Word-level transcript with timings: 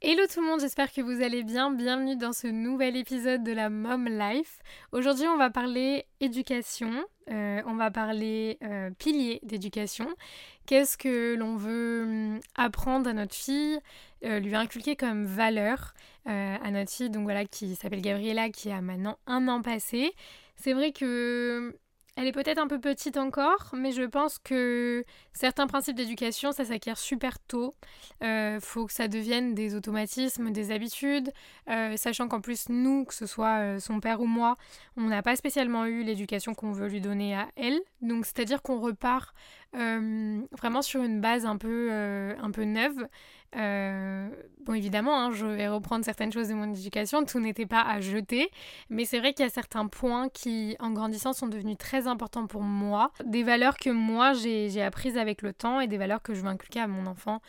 Hello 0.00 0.22
tout 0.32 0.40
le 0.40 0.46
monde, 0.46 0.60
j'espère 0.60 0.92
que 0.92 1.00
vous 1.00 1.20
allez 1.20 1.42
bien. 1.42 1.72
Bienvenue 1.72 2.14
dans 2.14 2.32
ce 2.32 2.46
nouvel 2.46 2.96
épisode 2.96 3.42
de 3.42 3.50
la 3.50 3.70
Mom 3.70 4.06
Life. 4.06 4.60
Aujourd'hui, 4.92 5.26
on 5.26 5.36
va 5.36 5.50
parler 5.50 6.06
éducation, 6.20 6.92
euh, 7.28 7.60
on 7.66 7.74
va 7.74 7.90
parler 7.90 8.56
euh, 8.62 8.90
piliers 8.96 9.40
d'éducation. 9.42 10.06
Qu'est-ce 10.66 10.96
que 10.96 11.34
l'on 11.34 11.56
veut 11.56 12.04
hum, 12.04 12.40
apprendre 12.54 13.10
à 13.10 13.14
notre 13.14 13.34
fille, 13.34 13.80
euh, 14.24 14.38
lui 14.38 14.54
inculquer 14.54 14.94
comme 14.94 15.24
valeur 15.24 15.94
à 16.26 16.70
notre 16.70 16.92
fille, 16.92 17.10
donc 17.10 17.24
voilà, 17.24 17.44
qui 17.46 17.74
s'appelle 17.74 18.02
Gabriella, 18.02 18.50
qui 18.50 18.70
a 18.70 18.80
maintenant 18.80 19.18
un 19.26 19.48
an 19.48 19.60
passé. 19.60 20.12
C'est 20.54 20.74
vrai 20.74 20.92
que 20.92 21.74
elle 22.20 22.26
est 22.26 22.32
peut-être 22.32 22.58
un 22.58 22.66
peu 22.66 22.78
petite 22.78 23.16
encore, 23.16 23.70
mais 23.72 23.92
je 23.92 24.02
pense 24.02 24.38
que 24.38 25.04
certains 25.32 25.66
principes 25.66 25.96
d'éducation, 25.96 26.52
ça 26.52 26.66
s'acquiert 26.66 26.98
super 26.98 27.38
tôt. 27.38 27.74
Euh, 28.22 28.60
faut 28.60 28.84
que 28.84 28.92
ça 28.92 29.08
devienne 29.08 29.54
des 29.54 29.74
automatismes, 29.74 30.50
des 30.50 30.70
habitudes, 30.70 31.30
euh, 31.70 31.96
sachant 31.96 32.28
qu'en 32.28 32.42
plus, 32.42 32.68
nous, 32.68 33.06
que 33.06 33.14
ce 33.14 33.24
soit 33.24 33.60
euh, 33.60 33.78
son 33.78 34.00
père 34.00 34.20
ou 34.20 34.26
moi, 34.26 34.56
on 34.98 35.04
n'a 35.04 35.22
pas 35.22 35.34
spécialement 35.34 35.86
eu 35.86 36.02
l'éducation 36.02 36.52
qu'on 36.52 36.72
veut 36.72 36.88
lui 36.88 37.00
donner 37.00 37.34
à 37.34 37.48
elle. 37.56 37.80
Donc, 38.02 38.26
c'est-à-dire 38.26 38.60
qu'on 38.60 38.80
repart 38.80 39.34
vraiment 39.72 40.82
sur 40.82 41.02
une 41.02 41.20
base 41.20 41.46
un 41.46 41.56
peu 41.56 41.88
neuve. 42.64 43.06
Euh, 43.56 44.28
bon, 44.64 44.74
évidemment, 44.74 45.18
hein, 45.18 45.32
je 45.32 45.46
vais 45.46 45.68
reprendre 45.68 46.04
certaines 46.04 46.32
choses 46.32 46.48
de 46.48 46.54
mon 46.54 46.72
éducation, 46.72 47.24
tout 47.24 47.40
n'était 47.40 47.66
pas 47.66 47.82
à 47.82 48.00
jeter, 48.00 48.50
mais 48.90 49.04
c'est 49.04 49.18
vrai 49.18 49.32
qu'il 49.32 49.44
y 49.44 49.48
a 49.48 49.50
certains 49.50 49.88
points 49.88 50.28
qui, 50.28 50.76
en 50.78 50.90
grandissant, 50.92 51.32
sont 51.32 51.48
devenus 51.48 51.76
très 51.76 52.06
importants 52.06 52.46
pour 52.46 52.62
moi, 52.62 53.10
des 53.24 53.42
valeurs 53.42 53.76
que 53.76 53.90
moi 53.90 54.34
j'ai 54.34 54.82
apprises 54.82 55.18
avec 55.18 55.42
le 55.42 55.52
temps 55.52 55.80
et 55.80 55.88
des 55.88 55.98
valeurs 55.98 56.22
que 56.22 56.34
je 56.34 56.42
veux 56.42 56.48
inculquer 56.48 56.80
à 56.80 56.86
mon 56.86 57.06
enfant. 57.06 57.40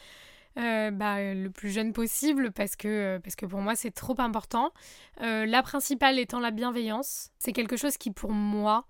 Euh, 0.58 0.92
bah, 0.92 1.34
le 1.34 1.50
plus 1.50 1.70
jeune 1.70 1.94
possible 1.94 2.52
parce 2.52 2.76
que, 2.76 3.20
parce 3.24 3.38
que 3.38 3.46
pour 3.46 3.62
moi 3.62 3.76
c'est 3.76 3.92
trop 3.92 4.16
important. 4.18 4.74
Euh, 5.22 5.46
la 5.46 5.64
principale 5.64 6.20
étant 6.20 6.42
la 6.42 6.52
bienveillance. 6.52 7.30
C'est 7.40 7.54
quelque 7.54 7.78
chose 7.78 7.98
qui 7.98 8.12
pour 8.12 8.32
moi 8.32 8.86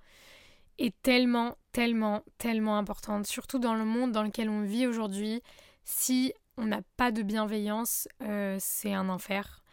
est 0.79 0.95
tellement, 1.03 1.57
tellement, 1.71 2.23
tellement 2.39 2.77
importante, 2.77 3.27
surtout 3.27 3.59
dans 3.59 3.75
le 3.75 3.85
monde 3.85 4.11
dans 4.11 4.23
lequel 4.23 4.49
on 4.49 4.63
vit 4.63 4.87
aujourd'hui. 4.87 5.43
Si 5.83 6.33
on 6.57 6.65
n'a 6.65 6.81
pas 6.97 7.11
de 7.11 7.21
bienveillance, 7.21 8.07
euh, 8.21 8.57
c'est 8.59 8.93
un 8.93 9.09
enfer. 9.09 9.63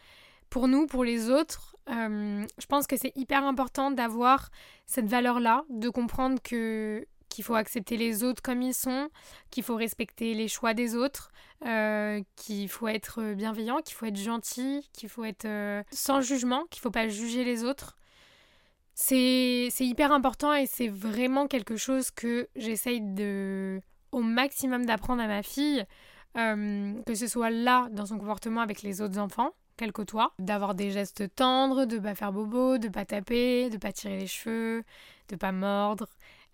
Pour 0.49 0.67
nous, 0.67 0.87
pour 0.87 1.03
les 1.03 1.29
autres, 1.29 1.75
euh, 1.89 2.45
je 2.57 2.65
pense 2.65 2.87
que 2.87 2.97
c'est 2.97 3.15
hyper 3.15 3.43
important 3.43 3.91
d'avoir 3.91 4.49
cette 4.85 5.05
valeur-là, 5.05 5.63
de 5.69 5.89
comprendre 5.89 6.41
que 6.41 7.05
qu'il 7.29 7.43
faut 7.43 7.53
accepter 7.53 7.95
les 7.95 8.23
autres 8.23 8.41
comme 8.41 8.63
ils 8.63 8.73
sont, 8.73 9.09
qu'il 9.51 9.63
faut 9.63 9.75
respecter 9.75 10.33
les 10.33 10.47
choix 10.47 10.73
des 10.73 10.95
autres, 10.95 11.29
euh, 11.63 12.23
qu'il 12.35 12.67
faut 12.67 12.87
être 12.87 13.35
bienveillant, 13.35 13.81
qu'il 13.81 13.93
faut 13.93 14.07
être 14.07 14.17
gentil, 14.17 14.89
qu'il 14.93 15.09
faut 15.09 15.23
être 15.23 15.47
sans 15.91 16.21
jugement, 16.21 16.65
qu'il 16.71 16.81
faut 16.81 16.89
pas 16.89 17.07
juger 17.07 17.43
les 17.43 17.63
autres. 17.63 17.95
C'est 18.95 19.69
hyper 19.79 20.11
important 20.11 20.55
et 20.55 20.65
c'est 20.65 20.87
vraiment 20.87 21.47
quelque 21.47 21.77
chose 21.77 22.09
que 22.09 22.49
j'essaye 22.55 22.99
de 22.99 23.79
au 24.11 24.21
maximum 24.21 24.85
d'apprendre 24.85 25.21
à 25.21 25.27
ma 25.27 25.43
fille. 25.43 25.85
Euh, 26.39 26.93
que 27.05 27.15
ce 27.15 27.27
soit 27.27 27.49
là 27.49 27.89
dans 27.91 28.05
son 28.05 28.17
comportement 28.17 28.61
avec 28.61 28.81
les 28.81 29.01
autres 29.01 29.19
enfants 29.19 29.51
qu'elle 29.75 29.91
côtoie, 29.91 30.33
d'avoir 30.39 30.75
des 30.75 30.91
gestes 30.91 31.33
tendres, 31.35 31.85
de 31.85 31.99
pas 31.99 32.15
faire 32.15 32.33
bobo, 32.33 32.77
de 32.77 32.89
pas 32.89 33.05
taper, 33.05 33.69
de 33.69 33.77
pas 33.77 33.91
tirer 33.93 34.19
les 34.19 34.27
cheveux, 34.27 34.83
de 35.29 35.35
pas 35.35 35.53
mordre, 35.53 36.07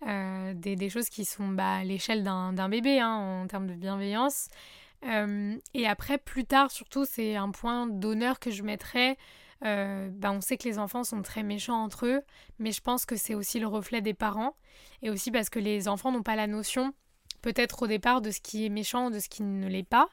euh, 0.06 0.54
des, 0.54 0.88
choses 0.88 1.08
qui 1.08 1.24
sont 1.24 1.48
bah, 1.48 1.76
à 1.78 1.84
l'échelle 1.84 2.22
d'un 2.22 2.68
bébé 2.68 3.00
hein, 3.00 3.42
en 3.42 3.46
termes 3.48 3.66
de 3.66 3.74
bienveillance. 3.74 4.48
Euh, 5.04 5.56
et 5.74 5.86
après, 5.86 6.18
plus 6.18 6.44
tard, 6.44 6.70
surtout, 6.70 7.04
c'est 7.04 7.34
un 7.34 7.50
point 7.50 7.86
d'honneur 7.88 8.38
que 8.38 8.50
je 8.52 8.62
mettrais. 8.62 9.16
bah, 9.60 10.30
on 10.30 10.40
sait 10.40 10.56
que 10.56 10.68
les 10.68 10.78
enfants 10.78 11.02
sont 11.02 11.22
très 11.22 11.42
méchants 11.42 11.82
entre 11.82 12.06
eux, 12.06 12.22
mais 12.60 12.70
je 12.70 12.80
pense 12.80 13.06
que 13.06 13.16
c'est 13.16 13.34
aussi 13.34 13.58
le 13.58 13.66
reflet 13.66 14.02
des 14.02 14.14
parents, 14.14 14.54
et 15.02 15.10
aussi 15.10 15.32
parce 15.32 15.50
que 15.50 15.58
les 15.58 15.88
enfants 15.88 16.12
n'ont 16.12 16.22
pas 16.22 16.36
la 16.36 16.46
notion 16.46 16.94
peut-être 17.46 17.84
au 17.84 17.86
départ 17.86 18.22
de 18.22 18.32
ce 18.32 18.40
qui 18.40 18.66
est 18.66 18.68
méchant, 18.68 19.08
de 19.08 19.20
ce 19.20 19.28
qui 19.28 19.44
ne 19.44 19.68
l'est 19.68 19.88
pas. 19.88 20.08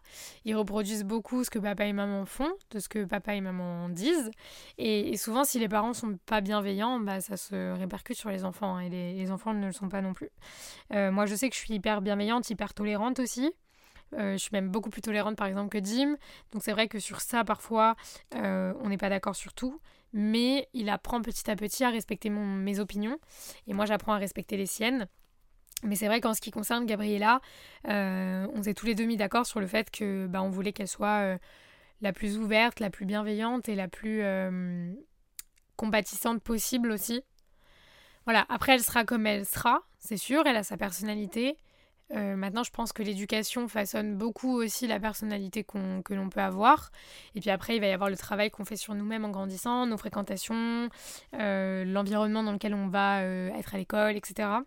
Ils 0.46 0.56
reproduisent 0.56 1.04
beaucoup 1.04 1.44
ce 1.44 1.50
que 1.50 1.58
papa 1.58 1.86
et 1.86 1.94
maman 1.94 2.28
font, 2.28 2.52
de 2.70 2.78
ce 2.78 2.88
que 2.88 3.06
papa 3.06 3.34
et 3.34 3.42
maman 3.42 3.90
disent. 3.90 4.30
Et, 4.78 5.18
souvent, 5.18 5.44
si 5.44 5.58
les 5.58 5.68
parents 5.68 5.94
sont 5.94 6.20
pas 6.28 6.42
bienveillants, 6.42 7.00
bah, 7.00 7.22
ça 7.22 7.36
se 7.36 7.76
répercute 7.76 8.18
sur 8.18 8.30
les 8.30 8.46
enfants. 8.46 8.76
Hein, 8.76 8.82
et 8.82 8.90
les, 8.90 9.32
enfants 9.32 9.52
ne 9.52 9.66
le 9.66 9.72
sont 9.72 9.90
pas 9.90 10.02
non 10.02 10.14
plus. 10.14 10.30
Euh, 10.94 11.12
moi, 11.12 11.26
je 11.26 11.34
sais 11.34 11.50
que 11.50 11.56
je 11.56 11.62
suis 11.62 11.74
hyper 11.74 12.04
bienveillante, 12.04 12.48
hyper 12.52 12.76
tolérante 12.76 13.18
aussi. 13.18 13.52
Euh, 14.14 14.34
je 14.34 14.38
suis 14.38 14.52
même 14.54 14.70
beaucoup 14.70 14.92
plus 14.92 15.02
tolérante 15.02 15.36
par 15.36 15.48
exemple 15.48 15.70
que 15.70 15.84
Jim. 15.84 16.18
Donc 16.52 16.62
c'est 16.62 16.72
vrai 16.72 16.88
que 16.88 17.00
sur 17.00 17.20
ça, 17.20 17.44
parfois, 17.44 17.96
euh, 18.36 18.76
on 18.82 18.90
n'est 18.90 19.00
pas 19.00 19.10
d'accord 19.10 19.36
sur 19.36 19.54
tout. 19.54 19.82
Mais 20.14 20.70
il 20.74 20.88
apprend 20.90 21.20
petit 21.24 21.50
à 21.50 21.56
petit 21.56 21.84
à 21.84 21.90
respecter 21.90 22.30
mes 22.30 22.80
opinions. 22.80 23.18
Et 23.66 23.74
moi, 23.74 23.88
j'apprends 23.88 24.14
à 24.14 24.18
respecter 24.18 24.56
les 24.56 24.68
siennes. 24.68 25.08
Mais 25.84 25.96
c'est 25.96 26.08
vrai 26.08 26.22
qu'en 26.22 26.34
ce 26.34 26.42
qui 26.42 26.52
concerne 26.52 26.86
Gabriella, 26.86 27.42
euh, 27.88 28.48
on 28.54 28.64
s'est 28.64 28.74
tous 28.74 28.86
les 28.86 28.96
deux 28.96 29.06
mis 29.06 29.18
d'accord 29.18 29.46
sur 29.46 29.60
le 29.60 29.68
fait 29.68 29.92
que 29.92 30.28
bah, 30.28 30.42
on 30.42 30.50
voulait 30.50 30.74
qu'elle 30.74 30.88
soit 30.88 31.22
euh, 31.22 31.38
la 32.02 32.14
plus 32.14 32.38
ouverte, 32.38 32.80
la 32.80 32.90
plus 32.90 33.06
bienveillante 33.06 33.68
et 33.68 33.76
la 33.76 33.88
plus 33.88 34.22
euh, 34.24 34.94
compatissante 35.76 36.42
possible 36.42 36.92
aussi. 36.92 37.22
Voilà, 38.26 38.46
après 38.48 38.74
elle 38.74 38.84
sera 38.84 39.04
comme 39.04 39.28
elle 39.28 39.46
sera, 39.46 39.82
c'est 40.00 40.18
sûr, 40.18 40.44
elle 40.48 40.56
a 40.56 40.64
sa 40.64 40.78
personnalité. 40.78 41.58
maintenant, 42.12 42.64
je 42.64 42.72
pense 42.72 42.94
que 42.94 43.04
l'éducation 43.04 43.68
façonne 43.68 44.16
beaucoup 44.16 44.62
aussi 44.62 44.88
la 44.88 45.00
personnalité 45.00 45.66
que 45.66 46.14
l'on 46.14 46.30
peut 46.30 46.40
avoir. 46.40 46.92
Et 47.36 47.42
puis 47.42 47.50
après, 47.50 47.76
il 47.76 47.82
va 47.82 47.88
y 47.88 47.92
avoir 47.92 48.10
le 48.10 48.16
travail 48.16 48.50
qu'on 48.50 48.64
fait 48.64 48.78
sur 48.78 48.94
nous-mêmes 48.96 49.26
en 49.26 49.30
grandissant, 49.30 49.88
nos 49.88 49.98
fréquentations, 49.98 50.90
l'environnement 51.34 52.44
dans 52.44 52.54
lequel 52.54 52.76
on 52.76 52.88
va 52.88 53.24
être 53.24 53.76
à 53.76 53.78
l'école, 53.78 54.16
etc. 54.16 54.64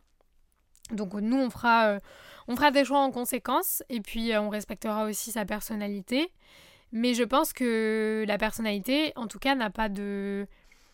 Donc 0.93 1.15
nous, 1.15 1.37
on 1.37 1.51
fera, 1.51 1.89
euh, 1.89 2.01
on 2.49 2.57
fera 2.57 2.71
des 2.71 2.85
choix 2.85 3.01
en 3.01 3.11
conséquence 3.11 3.83
et 3.89 4.01
puis 4.01 4.33
euh, 4.33 4.41
on 4.41 4.49
respectera 4.49 5.05
aussi 5.05 5.33
sa 5.33 5.45
personnalité. 5.45 6.31
Mais 6.93 7.15
je 7.15 7.25
pense 7.25 7.53
que 7.53 8.25
la 8.27 8.39
personnalité, 8.39 9.13
en 9.17 9.27
tout 9.27 9.39
cas, 9.39 9.55
n'a 9.55 9.71
pas 9.71 9.89
de, 9.89 10.47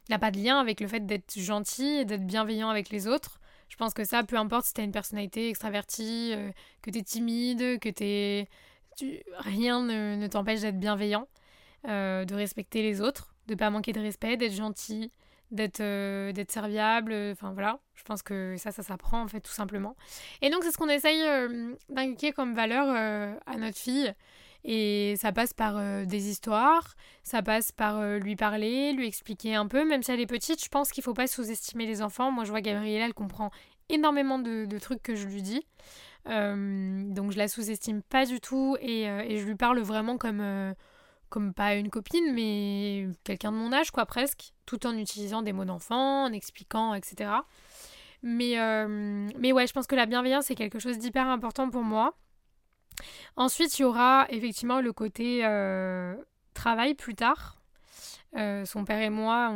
n'a 0.09 0.19
pas 0.19 0.31
de 0.31 0.39
lien 0.39 0.59
avec 0.59 0.81
le 0.81 0.89
fait 0.89 1.05
d'être 1.05 1.39
gentil 1.39 1.99
et 1.99 2.05
d'être 2.05 2.27
bienveillant 2.27 2.71
avec 2.71 2.89
les 2.91 3.07
autres. 3.07 3.41
Je 3.69 3.77
pense 3.77 3.95
que 3.95 4.05
ça, 4.05 4.23
peu 4.23 4.37
importe 4.37 4.67
si 4.67 4.75
tu 4.75 4.81
as 4.81 4.85
une 4.85 4.93
personnalité 4.93 5.49
extravertie, 5.49 6.33
euh, 6.35 6.51
que 6.81 6.91
tu 6.91 6.99
es 6.99 7.03
timide, 7.03 7.79
que 7.79 7.89
t'es... 7.89 8.49
Tu... 8.97 9.23
rien 9.39 9.83
ne, 9.83 10.27
t'empêche 10.27 10.61
d'être 10.61 10.79
bienveillant, 10.79 11.27
de 11.85 12.35
respecter 12.35 12.83
les 12.83 13.01
autres, 13.01 13.35
de 13.47 13.55
pas 13.55 13.71
manquer 13.71 13.93
de 13.93 14.01
respect, 14.01 14.37
d'être 14.37 14.53
gentil, 14.53 15.11
d'être 15.53 15.81
euh, 15.81 16.33
d'être 16.33 16.51
serviable 16.51 17.13
euh, 17.13 17.33
enfin 17.33 17.53
voilà. 17.53 17.79
Je 17.95 18.03
pense 18.03 18.23
que 18.23 18.57
ça 18.57 18.73
ça 18.73 18.83
s'apprend 18.83 19.23
en 19.23 19.29
fait 19.29 19.41
tout 19.41 19.53
simplement. 19.53 19.97
Et 20.41 20.51
donc 20.51 20.65
c'est 20.65 20.73
ce 20.73 20.79
qu'on 20.79 20.89
essaye 20.89 21.23
euh, 21.23 21.75
d'inculquer 21.89 22.33
comme 22.33 22.55
valeur 22.55 22.89
à 23.47 23.57
notre 23.57 23.79
fille. 23.79 24.13
Et 24.65 25.15
ça 25.17 25.33
passe 25.33 25.53
par 25.53 26.07
des 26.07 26.29
histoires 26.29 26.95
ça 27.25 27.43
passe 27.43 27.73
par 27.73 28.03
lui 28.19 28.37
parler 28.37 28.93
lui 28.93 29.07
expliquer 29.07 29.55
un 29.55 29.67
peu. 29.67 29.85
Même 29.85 30.03
si 30.03 30.11
elle 30.11 30.21
est 30.21 30.27
petite 30.27 30.63
je 30.65 30.69
pense 30.69 30.91
qu'il 30.91 31.05
faut 31.05 31.15
pas 31.15 31.27
sous-estimer 31.27 31.87
les 31.87 32.03
enfants. 32.03 32.31
Moi 32.31 32.45
je 32.45 32.51
vois 32.51 32.61
Gabriella 32.61 33.07
elle 33.07 33.15
comprend 33.15 33.51
énormément 33.89 34.39
de, 34.39 34.79
trucs 34.79 35.03
que 35.03 35.15
je 35.15 35.27
lui 35.27 35.43
dis. 35.43 35.67
Donc 36.27 37.33
je 37.33 37.39
la 37.39 37.49
sous-estime 37.49 38.03
pas 38.03 38.25
du 38.25 38.41
tout 38.41 38.77
et, 38.81 39.05
je 39.37 39.45
lui 39.45 39.57
parle 39.57 39.81
vraiment 39.81 40.17
comme 40.17 40.75
comme 41.33 41.55
pas 41.55 41.75
une 41.77 41.89
copine, 41.89 42.35
mais 42.35 43.09
quelqu'un 43.25 43.53
de 43.53 43.57
mon 43.57 43.73
âge, 43.73 43.91
quoi, 43.91 44.05
presque, 44.05 44.53
tout 44.67 44.87
en 44.87 44.97
utilisant 44.97 45.41
des 45.41 45.55
mots 45.55 45.65
d'enfant, 45.65 46.27
en 46.27 46.33
expliquant, 46.33 46.93
etc. 46.93 47.31
Mais, 48.23 48.61
euh, 48.61 49.29
mais 49.39 49.53
ouais, 49.53 49.67
je 49.67 49.73
pense 49.73 49.87
que 49.87 49.97
la 49.97 50.05
bienveillance, 50.05 50.45
c'est 50.45 50.55
quelque 50.55 50.79
chose 50.79 50.99
d'hyper 50.99 51.27
important 51.27 51.71
pour 51.71 51.83
moi. 51.83 52.15
Ensuite, 53.37 53.79
il 53.79 53.83
y 53.83 53.85
aura 53.87 54.27
effectivement 54.29 54.83
le 54.83 54.93
côté 54.93 55.41
euh, 55.47 56.15
travail 56.53 56.95
plus 56.95 57.15
tard. 57.15 57.57
Euh, 58.37 58.67
son 58.67 58.85
père 58.85 59.01
et 59.01 59.11
moi, 59.11 59.55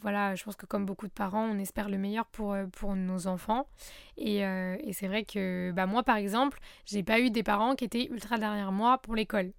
voilà, 0.00 0.34
je 0.34 0.44
pense 0.44 0.56
que 0.56 0.64
comme 0.64 0.86
beaucoup 0.86 1.06
de 1.06 1.12
parents, 1.12 1.44
on 1.44 1.58
espère 1.58 1.90
le 1.90 1.98
meilleur 1.98 2.24
pour, 2.26 2.56
pour 2.72 2.96
nos 2.96 3.26
enfants. 3.26 3.68
Et, 4.16 4.38
et 4.38 4.92
c'est 4.94 5.08
vrai 5.08 5.24
que 5.24 5.72
bah, 5.72 5.84
moi, 5.84 6.02
par 6.02 6.16
exemple, 6.16 6.58
j'ai 6.86 7.02
pas 7.02 7.20
eu 7.20 7.30
des 7.30 7.42
parents 7.42 7.74
qui 7.74 7.84
étaient 7.84 8.06
ultra 8.06 8.38
derrière 8.38 8.72
moi 8.72 8.96
pour 8.98 9.14
l'école. 9.14 9.52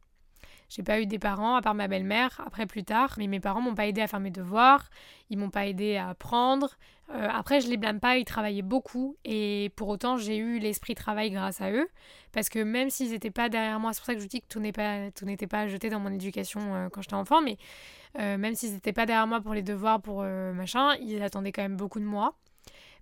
J'ai 0.69 0.83
pas 0.83 0.99
eu 0.99 1.05
des 1.05 1.19
parents, 1.19 1.55
à 1.55 1.61
part 1.61 1.75
ma 1.75 1.87
belle-mère, 1.87 2.41
après 2.45 2.65
plus 2.65 2.83
tard, 2.83 3.15
mais 3.17 3.27
mes 3.27 3.39
parents 3.39 3.61
m'ont 3.61 3.75
pas 3.75 3.87
aidé 3.87 4.01
à 4.01 4.07
faire 4.07 4.19
mes 4.19 4.31
devoirs, 4.31 4.89
ils 5.29 5.37
m'ont 5.37 5.49
pas 5.49 5.65
aidé 5.65 5.95
à 5.95 6.09
apprendre. 6.09 6.77
Euh, 7.09 7.27
après, 7.31 7.61
je 7.61 7.69
les 7.69 7.77
blâme 7.77 8.01
pas, 8.01 8.17
ils 8.17 8.25
travaillaient 8.25 8.61
beaucoup. 8.61 9.15
Et 9.23 9.71
pour 9.77 9.87
autant, 9.87 10.17
j'ai 10.17 10.37
eu 10.37 10.59
l'esprit 10.59 10.93
travail 10.93 11.31
grâce 11.31 11.61
à 11.61 11.71
eux. 11.71 11.87
Parce 12.33 12.49
que 12.49 12.59
même 12.59 12.89
s'ils 12.89 13.11
n'étaient 13.11 13.31
pas 13.31 13.47
derrière 13.47 13.79
moi, 13.79 13.93
c'est 13.93 14.01
pour 14.01 14.07
ça 14.07 14.13
que 14.13 14.19
je 14.19 14.23
vous 14.23 14.29
dis 14.29 14.41
que 14.41 14.47
tout 14.47 14.59
n'était 14.59 15.47
pas, 15.47 15.67
jeté 15.67 15.89
dans 15.89 16.01
mon 16.01 16.11
éducation 16.11 16.59
euh, 16.75 16.89
quand 16.89 17.01
j'étais 17.01 17.13
enfant, 17.13 17.41
mais 17.41 17.57
euh, 18.19 18.37
même 18.37 18.55
s'ils 18.55 18.73
n'étaient 18.73 18.93
pas 18.93 19.05
derrière 19.05 19.27
moi 19.27 19.39
pour 19.39 19.53
les 19.53 19.63
devoirs, 19.63 20.01
pour 20.01 20.21
machin, 20.21 20.95
ils 20.95 21.21
attendaient 21.23 21.53
quand 21.53 21.61
même 21.61 21.77
beaucoup 21.77 21.99
de 21.99 22.05
moi. 22.05 22.35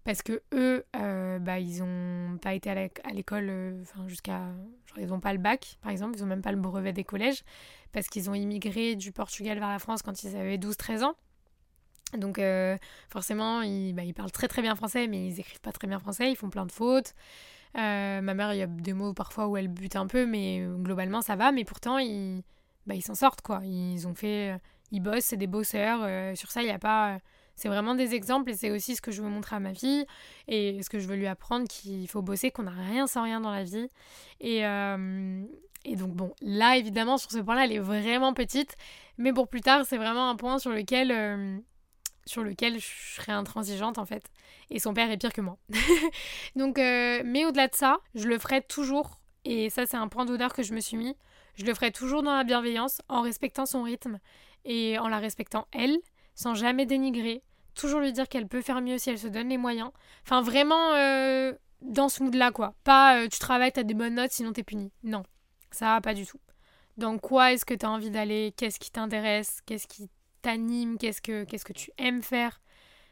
Parce 0.03 0.21
que 0.21 0.43
eux, 0.53 0.85
bah, 0.93 1.59
ils 1.59 1.79
n'ont 1.79 2.14
été 2.53 2.69
à 2.69 3.11
l'école, 3.11 3.47
euh, 3.49 3.83
jusqu'à, 4.07 4.41
ils 4.97 5.07
n'ont 5.07 5.19
pas 5.19 5.33
le 5.33 5.39
bac, 5.39 5.77
par 5.81 5.91
exemple, 5.91 6.15
ils 6.17 6.21
n'ont 6.21 6.27
même 6.27 6.41
pas 6.41 6.51
le 6.51 6.59
brevet 6.59 6.93
des 6.93 7.03
collèges, 7.03 7.43
parce 7.91 8.07
qu'ils 8.07 8.29
ont 8.29 8.33
immigré 8.33 8.95
du 8.95 9.11
Portugal 9.11 9.57
vers 9.59 9.69
la 9.69 9.79
France 9.79 10.01
quand 10.01 10.23
ils 10.23 10.35
avaient 10.35 10.57
12-13 10.57 11.03
ans. 11.03 11.15
Donc 12.17 12.39
euh, 12.39 12.77
forcément, 13.09 13.61
ils, 13.61 13.93
bah, 13.93 14.03
ils, 14.03 14.13
parlent 14.13 14.31
très 14.31 14.47
très 14.47 14.61
bien 14.61 14.75
français, 14.75 15.07
mais 15.07 15.27
ils 15.27 15.39
écrivent 15.39 15.61
pas 15.61 15.71
très 15.71 15.87
bien 15.87 15.99
français, 15.99 16.31
ils 16.31 16.35
font 16.35 16.49
plein 16.49 16.65
de 16.65 16.71
fautes. 16.71 17.13
ma 17.73 18.21
mère, 18.21 18.53
il 18.53 18.57
y 18.59 18.61
a 18.61 18.67
des 18.67 18.93
mots 18.93 19.13
parfois 19.13 19.47
où 19.47 19.57
elle 19.57 19.67
bute 19.67 19.95
un 19.95 20.07
peu, 20.07 20.25
mais 20.25 20.65
globalement 20.77 21.21
ça 21.21 21.35
va. 21.35 21.51
Mais 21.51 21.65
pourtant, 21.65 21.97
ils, 21.97 22.43
bah, 22.85 22.95
ils 22.95 23.01
s'en 23.01 23.15
sortent 23.15 23.41
quoi. 23.41 23.61
Ils 23.65 24.07
ont 24.07 24.13
fait, 24.13 24.55
ils 24.91 25.01
bossent, 25.01 25.25
c'est 25.25 25.37
des 25.37 25.47
bosseurs. 25.47 26.37
sur 26.37 26.51
ça, 26.51 26.61
il 26.61 26.65
n'y 26.65 26.71
a 26.71 26.79
pas 26.79 27.19
c'est 27.55 27.69
vraiment 27.69 27.95
des 27.95 28.13
exemples 28.15 28.49
et 28.51 28.53
c'est 28.53 28.71
aussi 28.71 28.95
ce 28.95 29.01
que 29.01 29.11
je 29.11 29.21
veux 29.21 29.29
montrer 29.29 29.55
à 29.55 29.59
ma 29.59 29.73
fille 29.73 30.05
et 30.47 30.81
ce 30.83 30.89
que 30.89 30.99
je 30.99 31.07
veux 31.07 31.15
lui 31.15 31.27
apprendre 31.27 31.67
qu'il 31.67 32.07
faut 32.09 32.21
bosser, 32.21 32.51
qu'on 32.51 32.63
n'a 32.63 32.71
rien 32.71 33.07
sans 33.07 33.23
rien 33.23 33.39
dans 33.39 33.51
la 33.51 33.63
vie. 33.63 33.87
Et, 34.41 34.65
euh, 34.65 35.43
et 35.85 35.95
donc 35.95 36.11
bon, 36.11 36.33
là 36.41 36.75
évidemment 36.75 37.17
sur 37.17 37.31
ce 37.31 37.39
point-là, 37.39 37.65
elle 37.65 37.71
est 37.71 37.79
vraiment 37.79 38.33
petite, 38.33 38.75
mais 39.17 39.31
pour 39.31 39.47
plus 39.47 39.61
tard, 39.61 39.85
c'est 39.85 39.97
vraiment 39.97 40.29
un 40.29 40.35
point 40.35 40.59
sur 40.59 40.71
lequel, 40.71 41.11
euh, 41.11 41.57
sur 42.25 42.43
lequel 42.43 42.79
je 42.79 42.87
serai 43.15 43.31
intransigeante 43.31 43.97
en 43.97 44.05
fait. 44.05 44.29
Et 44.69 44.79
son 44.79 44.93
père 44.93 45.09
est 45.09 45.17
pire 45.17 45.31
que 45.31 45.41
moi. 45.41 45.57
donc, 46.55 46.77
euh, 46.77 47.21
mais 47.23 47.45
au-delà 47.45 47.67
de 47.67 47.75
ça, 47.75 47.99
je 48.15 48.27
le 48.27 48.37
ferai 48.37 48.61
toujours. 48.61 49.19
Et 49.45 49.69
ça, 49.69 49.85
c'est 49.85 49.95
un 49.95 50.07
point 50.07 50.25
d'honneur 50.25 50.53
que 50.53 50.63
je 50.63 50.73
me 50.73 50.79
suis 50.79 50.97
mis. 50.97 51.15
Je 51.55 51.65
le 51.65 51.73
ferai 51.75 51.91
toujours 51.91 52.23
dans 52.23 52.35
la 52.35 52.43
bienveillance, 52.43 53.01
en 53.07 53.21
respectant 53.21 53.67
son 53.67 53.83
rythme 53.83 54.19
et 54.65 54.97
en 54.97 55.07
la 55.07 55.19
respectant 55.19 55.67
elle 55.71 55.99
sans 56.35 56.53
jamais 56.53 56.85
dénigrer, 56.85 57.41
toujours 57.73 57.99
lui 57.99 58.13
dire 58.13 58.27
qu'elle 58.27 58.47
peut 58.47 58.61
faire 58.61 58.81
mieux 58.81 58.97
si 58.97 59.09
elle 59.09 59.19
se 59.19 59.27
donne 59.27 59.49
les 59.49 59.57
moyens. 59.57 59.91
Enfin, 60.23 60.41
vraiment 60.41 60.93
euh, 60.93 61.53
dans 61.81 62.09
ce 62.09 62.23
mood-là, 62.23 62.51
quoi. 62.51 62.73
Pas 62.83 63.21
euh, 63.21 63.27
tu 63.27 63.39
travailles, 63.39 63.71
t'as 63.71 63.83
des 63.83 63.93
bonnes 63.93 64.15
notes, 64.15 64.31
sinon 64.31 64.53
t'es 64.53 64.63
puni. 64.63 64.91
Non, 65.03 65.23
ça, 65.71 65.99
pas 66.01 66.13
du 66.13 66.25
tout. 66.25 66.39
Dans 66.97 67.17
quoi 67.17 67.51
est-ce 67.51 67.65
que 67.65 67.73
t'as 67.73 67.89
envie 67.89 68.11
d'aller? 68.11 68.53
Qu'est-ce 68.55 68.79
qui 68.79 68.91
t'intéresse? 68.91 69.59
Qu'est-ce 69.65 69.87
qui 69.87 70.09
t'anime? 70.41 70.97
Qu'est-ce 70.97 71.21
que, 71.21 71.43
qu'est-ce 71.43 71.65
que 71.65 71.73
tu 71.73 71.91
aimes 71.97 72.23
faire? 72.23 72.61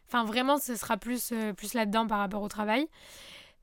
Enfin, 0.07 0.23
vraiment, 0.23 0.57
ce 0.57 0.75
sera 0.75 0.97
plus, 0.97 1.31
euh, 1.31 1.53
plus 1.53 1.73
là-dedans 1.73 2.07
par 2.07 2.19
rapport 2.19 2.41
au 2.41 2.47
travail. 2.47 2.87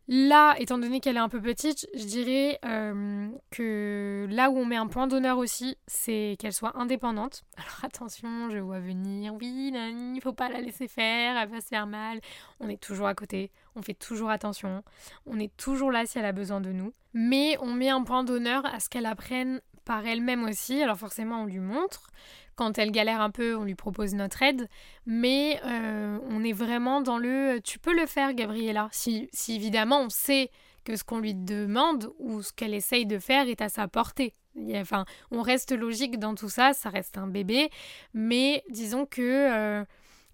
Là, 0.08 0.56
étant 0.58 0.78
donné 0.78 0.98
qu'elle 0.98 1.16
est 1.16 1.20
un 1.20 1.28
peu 1.28 1.40
petite, 1.40 1.86
je 1.94 2.04
dirais 2.04 2.58
euh, 2.64 3.28
que 3.50 4.26
là 4.28 4.50
où 4.50 4.58
on 4.58 4.64
met 4.64 4.76
un 4.76 4.88
point 4.88 5.06
d'honneur 5.06 5.38
aussi, 5.38 5.76
c'est 5.86 6.36
qu'elle 6.40 6.52
soit 6.52 6.76
indépendante. 6.76 7.44
Alors 7.56 7.84
attention, 7.84 8.50
je 8.50 8.58
vois 8.58 8.80
venir, 8.80 9.34
oui, 9.34 9.72
il 9.72 10.20
faut 10.20 10.32
pas 10.32 10.48
la 10.48 10.60
laisser 10.60 10.88
faire, 10.88 11.36
elle 11.36 11.48
va 11.48 11.60
se 11.60 11.68
faire 11.68 11.86
mal. 11.86 12.20
On 12.58 12.68
est 12.68 12.80
toujours 12.80 13.06
à 13.06 13.14
côté, 13.14 13.52
on 13.76 13.82
fait 13.82 13.94
toujours 13.94 14.30
attention, 14.30 14.82
on 15.26 15.38
est 15.38 15.56
toujours 15.56 15.92
là 15.92 16.06
si 16.06 16.18
elle 16.18 16.24
a 16.24 16.32
besoin 16.32 16.60
de 16.60 16.72
nous. 16.72 16.92
Mais 17.12 17.56
on 17.60 17.72
met 17.72 17.90
un 17.90 18.02
point 18.02 18.24
d'honneur 18.24 18.66
à 18.66 18.80
ce 18.80 18.88
qu'elle 18.88 19.06
apprenne 19.06 19.60
par 19.90 20.06
elle-même 20.06 20.44
aussi. 20.44 20.80
Alors 20.80 20.96
forcément, 20.96 21.42
on 21.42 21.46
lui 21.46 21.58
montre, 21.58 22.12
quand 22.54 22.78
elle 22.78 22.92
galère 22.92 23.20
un 23.20 23.32
peu, 23.32 23.56
on 23.56 23.64
lui 23.64 23.74
propose 23.74 24.14
notre 24.14 24.40
aide. 24.40 24.68
Mais 25.04 25.60
euh, 25.64 26.16
on 26.28 26.44
est 26.44 26.52
vraiment 26.52 27.00
dans 27.00 27.18
le 27.18 27.58
tu 27.64 27.80
peux 27.80 27.92
le 27.92 28.06
faire, 28.06 28.32
Gabriella. 28.32 28.88
Si, 28.92 29.28
si 29.32 29.56
évidemment 29.56 30.02
on 30.02 30.08
sait 30.08 30.52
que 30.84 30.94
ce 30.94 31.02
qu'on 31.02 31.18
lui 31.18 31.34
demande 31.34 32.12
ou 32.20 32.40
ce 32.40 32.52
qu'elle 32.52 32.72
essaye 32.72 33.04
de 33.04 33.18
faire 33.18 33.48
est 33.48 33.60
à 33.62 33.68
sa 33.68 33.88
portée. 33.88 34.36
Enfin, 34.76 35.06
on 35.32 35.42
reste 35.42 35.72
logique 35.72 36.20
dans 36.20 36.36
tout 36.36 36.50
ça, 36.50 36.72
ça 36.72 36.88
reste 36.88 37.18
un 37.18 37.26
bébé. 37.26 37.68
Mais 38.14 38.62
disons 38.70 39.06
que 39.06 39.20
euh, 39.20 39.84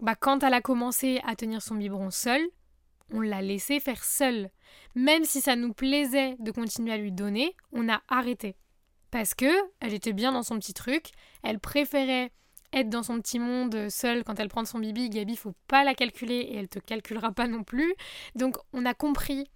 bah, 0.01 0.13
quand 0.13 0.43
elle 0.43 0.53
a 0.53 0.61
commencé 0.61 1.19
à 1.25 1.35
tenir 1.35 1.63
son 1.63 1.73
biberon 1.73 2.11
seule, 2.11 2.47
on 3.11 3.21
l'a 3.21 3.41
laissé 3.41 3.79
faire 3.79 4.03
seule. 4.03 4.51
Même 4.93 5.23
si 5.23 5.41
ça 5.41 5.55
nous 5.55 5.73
plaisait 5.73 6.35
de 6.37 6.51
continuer 6.51 6.93
à 6.93 6.97
lui 6.97 7.11
donner, 7.11 7.55
on 7.71 7.89
a 7.89 8.03
arrêté 8.07 8.55
parce 9.17 9.33
que 9.33 9.51
elle 9.79 9.95
était 9.95 10.13
bien 10.13 10.31
dans 10.31 10.43
son 10.43 10.59
petit 10.59 10.75
truc, 10.75 11.07
elle 11.41 11.57
préférait 11.57 12.31
être 12.71 12.87
dans 12.87 13.01
son 13.01 13.19
petit 13.19 13.39
monde 13.39 13.89
seule 13.89 14.23
quand 14.23 14.39
elle 14.39 14.47
prend 14.47 14.63
son 14.63 14.77
bibi, 14.77 15.09
Gabi, 15.09 15.35
faut 15.35 15.55
pas 15.67 15.83
la 15.83 15.95
calculer 15.95 16.35
et 16.35 16.57
elle 16.57 16.67
te 16.67 16.77
calculera 16.77 17.31
pas 17.31 17.47
non 17.47 17.63
plus. 17.63 17.95
Donc 18.35 18.57
on 18.73 18.85
a 18.85 18.93
compris 18.93 19.49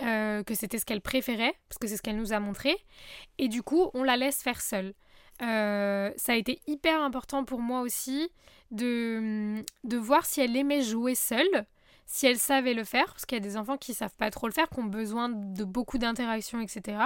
euh, 0.00 0.42
que 0.42 0.56
c'était 0.56 0.80
ce 0.80 0.84
qu'elle 0.84 1.02
préférait, 1.02 1.54
parce 1.68 1.78
que 1.78 1.86
c'est 1.86 1.96
ce 1.96 2.02
qu'elle 2.02 2.16
nous 2.16 2.32
a 2.32 2.40
montré, 2.40 2.76
et 3.38 3.46
du 3.46 3.62
coup 3.62 3.92
on 3.94 4.02
la 4.02 4.16
laisse 4.16 4.42
faire 4.42 4.60
seule. 4.60 4.92
Euh, 5.40 6.10
ça 6.16 6.32
a 6.32 6.34
été 6.34 6.58
hyper 6.66 7.00
important 7.00 7.44
pour 7.44 7.60
moi 7.60 7.82
aussi 7.82 8.28
de, 8.72 9.62
de 9.84 9.96
voir 9.96 10.26
si 10.26 10.40
elle 10.40 10.56
aimait 10.56 10.82
jouer 10.82 11.14
seule 11.14 11.64
si 12.06 12.26
elle 12.26 12.38
savait 12.38 12.74
le 12.74 12.84
faire, 12.84 13.06
parce 13.06 13.26
qu'il 13.26 13.36
y 13.36 13.40
a 13.40 13.44
des 13.44 13.56
enfants 13.56 13.76
qui 13.76 13.92
savent 13.92 14.14
pas 14.16 14.30
trop 14.30 14.46
le 14.46 14.52
faire, 14.52 14.68
qui 14.68 14.78
ont 14.78 14.84
besoin 14.84 15.28
de 15.28 15.64
beaucoup 15.64 15.98
d'interaction, 15.98 16.60
etc. 16.60 16.98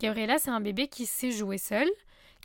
Gabriella, 0.00 0.38
c'est 0.38 0.50
un 0.50 0.60
bébé 0.60 0.88
qui 0.88 1.06
sait 1.06 1.30
jouer 1.30 1.56
seul, 1.56 1.88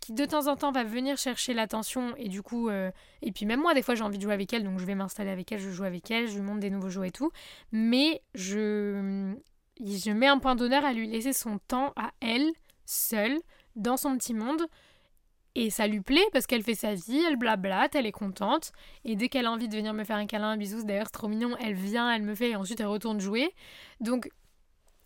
qui 0.01 0.13
de 0.13 0.25
temps 0.25 0.47
en 0.47 0.55
temps 0.55 0.71
va 0.71 0.83
venir 0.83 1.17
chercher 1.17 1.53
l'attention 1.53 2.15
et 2.17 2.29
du 2.29 2.41
coup, 2.43 2.69
euh, 2.69 2.91
et 3.21 3.31
puis 3.31 3.45
même 3.45 3.61
moi, 3.61 3.73
des 3.73 3.81
fois 3.81 3.95
j'ai 3.95 4.03
envie 4.03 4.17
de 4.17 4.23
jouer 4.23 4.33
avec 4.33 4.53
elle, 4.53 4.63
donc 4.63 4.79
je 4.79 4.85
vais 4.85 4.95
m'installer 4.95 5.31
avec 5.31 5.51
elle, 5.51 5.59
je 5.59 5.71
joue 5.71 5.83
avec 5.83 6.11
elle, 6.11 6.27
je 6.27 6.35
lui 6.35 6.41
montre 6.41 6.59
des 6.59 6.69
nouveaux 6.69 6.89
jouets 6.89 7.07
et 7.07 7.11
tout, 7.11 7.31
mais 7.71 8.21
je, 8.35 9.33
je 9.79 10.11
mets 10.11 10.27
un 10.27 10.37
point 10.37 10.55
d'honneur 10.55 10.85
à 10.85 10.93
lui 10.93 11.07
laisser 11.07 11.33
son 11.33 11.57
temps 11.57 11.91
à 11.95 12.11
elle, 12.21 12.51
seule, 12.85 13.39
dans 13.75 13.97
son 13.97 14.15
petit 14.17 14.33
monde, 14.33 14.61
et 15.55 15.69
ça 15.69 15.87
lui 15.87 16.01
plaît 16.01 16.27
parce 16.33 16.45
qu'elle 16.45 16.63
fait 16.63 16.75
sa 16.75 16.93
vie, 16.93 17.23
elle 17.27 17.37
blablate, 17.37 17.95
elle 17.95 18.05
est 18.05 18.11
contente. 18.11 18.73
Et 19.05 19.15
dès 19.15 19.29
qu'elle 19.29 19.45
a 19.45 19.51
envie 19.51 19.69
de 19.69 19.75
venir 19.75 19.93
me 19.93 20.03
faire 20.03 20.17
un 20.17 20.25
câlin, 20.25 20.51
un 20.51 20.57
bisou, 20.57 20.83
d'ailleurs 20.83 21.07
c'est 21.07 21.13
trop 21.13 21.29
mignon, 21.29 21.55
elle 21.61 21.75
vient, 21.75 22.11
elle 22.13 22.23
me 22.23 22.35
fait 22.35 22.51
et 22.51 22.55
ensuite 22.55 22.79
elle 22.81 22.87
retourne 22.87 23.21
jouer. 23.21 23.53
Donc 24.01 24.29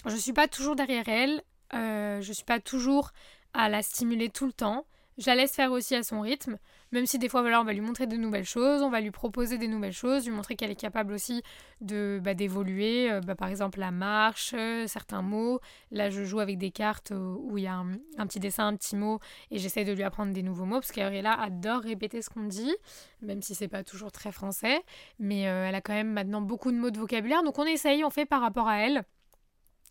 je 0.05 0.15
suis 0.15 0.33
pas 0.33 0.47
toujours 0.47 0.75
derrière 0.75 1.07
elle, 1.07 1.43
euh, 1.73 2.21
je 2.21 2.33
suis 2.33 2.45
pas 2.45 2.59
toujours 2.59 3.11
à 3.53 3.69
la 3.69 3.83
stimuler 3.83 4.29
tout 4.29 4.47
le 4.47 4.53
temps. 4.53 4.85
Je 5.19 5.25
la 5.25 5.35
laisse 5.35 5.51
faire 5.51 5.73
aussi 5.73 5.95
à 5.95 6.03
son 6.03 6.21
rythme, 6.21 6.57
même 6.93 7.05
si 7.05 7.19
des 7.19 7.27
fois 7.27 7.41
voilà, 7.41 7.59
on 7.59 7.65
va 7.65 7.73
lui 7.73 7.81
montrer 7.81 8.07
de 8.07 8.15
nouvelles 8.15 8.45
choses, 8.45 8.81
on 8.81 8.89
va 8.89 9.01
lui 9.01 9.11
proposer 9.11 9.57
des 9.57 9.67
nouvelles 9.67 9.91
choses, 9.91 10.25
lui 10.25 10.31
montrer 10.33 10.55
qu'elle 10.55 10.71
est 10.71 10.79
capable 10.79 11.11
aussi 11.11 11.43
de 11.81 12.21
bah, 12.23 12.33
d'évoluer, 12.33 13.11
euh, 13.11 13.19
bah, 13.19 13.35
par 13.35 13.49
exemple 13.49 13.79
la 13.79 13.91
marche, 13.91 14.53
euh, 14.53 14.87
certains 14.87 15.21
mots. 15.21 15.59
Là 15.91 16.09
je 16.09 16.23
joue 16.23 16.39
avec 16.39 16.57
des 16.57 16.71
cartes 16.71 17.11
où 17.11 17.57
il 17.57 17.65
y 17.65 17.67
a 17.67 17.83
un, 18.17 18.27
petit 18.27 18.39
dessin, 18.39 18.67
un 18.67 18.77
petit 18.77 18.95
mot, 18.95 19.19
et 19.51 19.59
j'essaie 19.59 19.83
de 19.83 19.91
lui 19.91 20.03
apprendre 20.03 20.31
des 20.31 20.41
nouveaux 20.41 20.63
mots, 20.63 20.79
parce 20.79 20.95
là 20.95 21.33
adore 21.33 21.81
répéter 21.81 22.21
ce 22.21 22.29
qu'on 22.29 22.45
dit, 22.45 22.73
même 23.21 23.41
si 23.41 23.55
c'est 23.55 23.67
pas 23.67 23.83
toujours 23.83 24.13
très 24.13 24.31
français, 24.31 24.81
mais 25.19 25.49
euh, 25.49 25.67
elle 25.67 25.75
a 25.75 25.81
quand 25.81 25.93
même 25.93 26.13
maintenant 26.13 26.39
beaucoup 26.39 26.71
de 26.71 26.77
mots 26.77 26.91
de 26.91 26.97
vocabulaire, 26.97 27.43
donc 27.43 27.59
on 27.59 27.65
essaye, 27.65 28.05
on 28.05 28.09
fait 28.09 28.25
par 28.25 28.39
rapport 28.39 28.69
à 28.69 28.77
elle. 28.77 29.03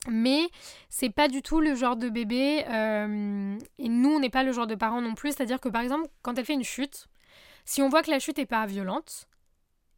Mais 0.07 0.49
c'est 0.88 1.11
pas 1.11 1.28
du 1.28 1.43
tout 1.43 1.61
le 1.61 1.75
genre 1.75 1.97
de 1.97 2.09
bébé, 2.09 2.64
euh, 2.69 3.59
et 3.78 3.88
nous 3.88 4.11
on 4.11 4.21
n'est 4.21 4.31
pas 4.31 4.45
le 4.45 4.52
genre 4.52 4.67
de 4.67 4.76
parents 4.76 5.02
non 5.02 5.14
plus, 5.14 5.31
c'est-à-dire 5.33 5.61
que 5.61 5.69
par 5.69 5.83
exemple 5.83 6.09
quand 6.23 6.38
elle 6.38 6.45
fait 6.45 6.55
une 6.55 6.64
chute, 6.64 7.09
si 7.64 7.83
on 7.83 7.88
voit 7.88 8.02
que 8.02 8.11
la 8.11 8.21
chute 8.21 8.38
est 8.38 8.47
pas 8.47 8.64
violente, 8.64 9.26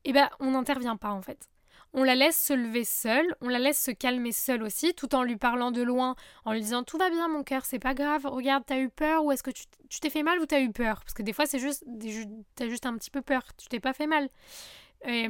eh 0.04 0.12
ben 0.12 0.28
on 0.40 0.52
n'intervient 0.52 0.96
pas 0.96 1.10
en 1.10 1.22
fait. 1.22 1.48
On 1.92 2.04
la 2.04 2.14
laisse 2.14 2.38
se 2.38 2.52
lever 2.52 2.84
seule, 2.84 3.36
on 3.40 3.48
la 3.48 3.58
laisse 3.58 3.80
se 3.80 3.90
calmer 3.90 4.32
seule 4.32 4.62
aussi, 4.62 4.94
tout 4.94 5.14
en 5.14 5.22
lui 5.22 5.36
parlant 5.36 5.70
de 5.70 5.82
loin, 5.82 6.14
en 6.44 6.52
lui 6.52 6.60
disant 6.60 6.82
tout 6.82 6.98
va 6.98 7.10
bien 7.10 7.28
mon 7.28 7.42
cœur, 7.42 7.64
c'est 7.64 7.78
pas 7.78 7.94
grave, 7.94 8.26
regarde 8.26 8.64
t'as 8.66 8.78
eu 8.78 8.88
peur 8.88 9.24
ou 9.24 9.32
est-ce 9.32 9.42
que 9.42 9.50
tu 9.50 10.00
t'es 10.00 10.10
fait 10.10 10.22
mal 10.22 10.40
ou 10.40 10.46
t'as 10.46 10.60
eu 10.60 10.72
peur? 10.72 11.00
Parce 11.00 11.14
que 11.14 11.22
des 11.22 11.32
fois 11.32 11.46
c'est 11.46 11.58
juste, 11.58 11.84
t'as 12.54 12.68
juste 12.68 12.86
un 12.86 12.96
petit 12.96 13.10
peu 13.10 13.22
peur, 13.22 13.42
tu 13.56 13.68
t'es 13.68 13.80
pas 13.80 13.92
fait 13.92 14.06
mal. 14.06 14.28
Et, 15.04 15.28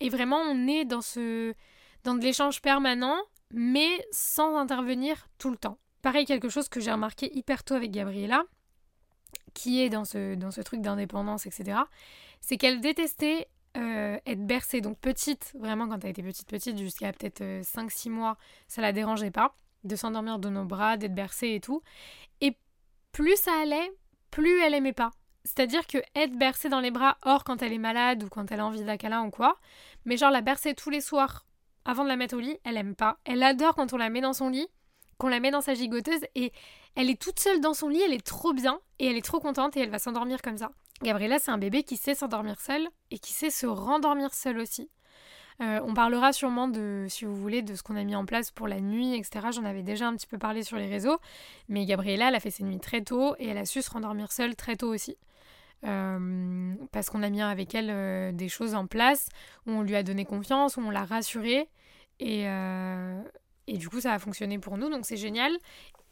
et 0.00 0.08
vraiment 0.10 0.38
on 0.38 0.66
est 0.66 0.84
dans 0.84 1.00
ce, 1.00 1.54
dans 2.02 2.14
de 2.14 2.22
l'échange 2.22 2.60
permanent 2.60 3.16
mais 3.52 4.06
sans 4.10 4.56
intervenir 4.56 5.28
tout 5.38 5.50
le 5.50 5.56
temps. 5.56 5.78
Pareil, 6.02 6.26
quelque 6.26 6.48
chose 6.48 6.68
que 6.68 6.80
j'ai 6.80 6.92
remarqué 6.92 7.34
hyper 7.36 7.64
tôt 7.64 7.74
avec 7.74 7.90
Gabriella, 7.90 8.44
qui 9.54 9.82
est 9.82 9.88
dans 9.88 10.04
ce, 10.04 10.34
dans 10.34 10.50
ce 10.50 10.60
truc 10.60 10.80
d'indépendance, 10.80 11.46
etc., 11.46 11.78
c'est 12.40 12.58
qu'elle 12.58 12.80
détestait 12.80 13.48
euh, 13.76 14.18
être 14.26 14.46
bercée. 14.46 14.80
Donc 14.80 14.98
petite, 14.98 15.52
vraiment 15.58 15.88
quand 15.88 16.04
elle 16.04 16.10
était 16.10 16.22
petite, 16.22 16.46
petite, 16.46 16.78
jusqu'à 16.78 17.12
peut-être 17.12 17.42
5-6 17.42 18.08
euh, 18.08 18.10
mois, 18.12 18.36
ça 18.68 18.82
la 18.82 18.92
dérangeait 18.92 19.30
pas. 19.30 19.54
de 19.84 19.96
s'endormir 19.96 20.38
de 20.38 20.48
nos 20.48 20.64
bras, 20.64 20.96
d'être 20.96 21.14
bercée 21.14 21.50
et 21.54 21.60
tout. 21.60 21.82
Et 22.40 22.56
plus 23.12 23.36
ça 23.36 23.52
allait, 23.62 23.92
plus 24.30 24.60
elle 24.60 24.74
aimait 24.74 24.92
pas. 24.92 25.10
C'est-à-dire 25.44 25.86
que 25.86 25.98
être 26.14 26.36
bercée 26.38 26.70
dans 26.70 26.80
les 26.80 26.90
bras, 26.90 27.18
hors 27.22 27.44
quand 27.44 27.62
elle 27.62 27.72
est 27.72 27.78
malade 27.78 28.24
ou 28.24 28.28
quand 28.28 28.50
elle 28.50 28.60
a 28.60 28.66
envie 28.66 28.82
d'un 28.82 28.96
câlin 28.96 29.24
ou 29.24 29.30
quoi, 29.30 29.58
mais 30.04 30.16
genre 30.16 30.30
la 30.30 30.40
bercer 30.40 30.74
tous 30.74 30.88
les 30.90 31.02
soirs 31.02 31.44
avant 31.84 32.04
de 32.04 32.08
la 32.08 32.16
mettre 32.16 32.36
au 32.36 32.40
lit, 32.40 32.58
elle 32.64 32.76
aime 32.76 32.94
pas. 32.94 33.18
Elle 33.24 33.42
adore 33.42 33.74
quand 33.74 33.92
on 33.92 33.96
la 33.96 34.10
met 34.10 34.20
dans 34.20 34.32
son 34.32 34.48
lit, 34.48 34.66
qu'on 35.18 35.28
la 35.28 35.40
met 35.40 35.50
dans 35.50 35.60
sa 35.60 35.74
gigoteuse 35.74 36.24
et 36.34 36.52
elle 36.96 37.10
est 37.10 37.20
toute 37.20 37.38
seule 37.38 37.60
dans 37.60 37.74
son 37.74 37.88
lit, 37.88 38.02
elle 38.02 38.12
est 38.12 38.24
trop 38.24 38.52
bien 38.52 38.80
et 38.98 39.06
elle 39.06 39.16
est 39.16 39.24
trop 39.24 39.40
contente 39.40 39.76
et 39.76 39.80
elle 39.80 39.90
va 39.90 39.98
s'endormir 39.98 40.42
comme 40.42 40.58
ça. 40.58 40.70
Gabriella, 41.02 41.38
c'est 41.38 41.50
un 41.50 41.58
bébé 41.58 41.82
qui 41.82 41.96
sait 41.96 42.14
s'endormir 42.14 42.60
seul 42.60 42.88
et 43.10 43.18
qui 43.18 43.32
sait 43.32 43.50
se 43.50 43.66
rendormir 43.66 44.32
seul 44.32 44.58
aussi. 44.58 44.90
Euh, 45.60 45.80
on 45.84 45.94
parlera 45.94 46.32
sûrement 46.32 46.66
de, 46.66 47.06
si 47.08 47.24
vous 47.24 47.34
voulez, 47.34 47.62
de 47.62 47.74
ce 47.74 47.82
qu'on 47.82 47.96
a 47.96 48.02
mis 48.02 48.16
en 48.16 48.24
place 48.24 48.50
pour 48.50 48.66
la 48.66 48.80
nuit, 48.80 49.14
etc. 49.14 49.48
J'en 49.52 49.64
avais 49.64 49.82
déjà 49.82 50.08
un 50.08 50.16
petit 50.16 50.26
peu 50.26 50.38
parlé 50.38 50.62
sur 50.62 50.76
les 50.76 50.88
réseaux. 50.88 51.18
Mais 51.68 51.84
Gabriella, 51.84 52.28
elle 52.28 52.34
a 52.34 52.40
fait 52.40 52.50
ses 52.50 52.64
nuits 52.64 52.80
très 52.80 53.02
tôt 53.02 53.36
et 53.38 53.48
elle 53.48 53.58
a 53.58 53.64
su 53.64 53.82
se 53.82 53.90
rendormir 53.90 54.32
seule 54.32 54.56
très 54.56 54.76
tôt 54.76 54.92
aussi. 54.92 55.16
Euh, 55.84 56.74
parce 56.92 57.10
qu'on 57.10 57.22
a 57.22 57.28
mis 57.28 57.42
avec 57.42 57.74
elle 57.74 57.90
euh, 57.90 58.32
des 58.32 58.48
choses 58.48 58.74
en 58.74 58.86
place, 58.86 59.28
où 59.66 59.72
on 59.72 59.82
lui 59.82 59.96
a 59.96 60.02
donné 60.02 60.24
confiance, 60.24 60.76
où 60.76 60.80
on 60.80 60.90
l'a 60.90 61.04
rassurée. 61.04 61.68
Et, 62.20 62.44
et 63.66 63.76
du 63.76 63.88
coup, 63.88 64.00
ça 64.00 64.12
a 64.12 64.18
fonctionné 64.20 64.58
pour 64.60 64.78
nous, 64.78 64.88
donc 64.88 65.04
c'est 65.04 65.16
génial. 65.16 65.52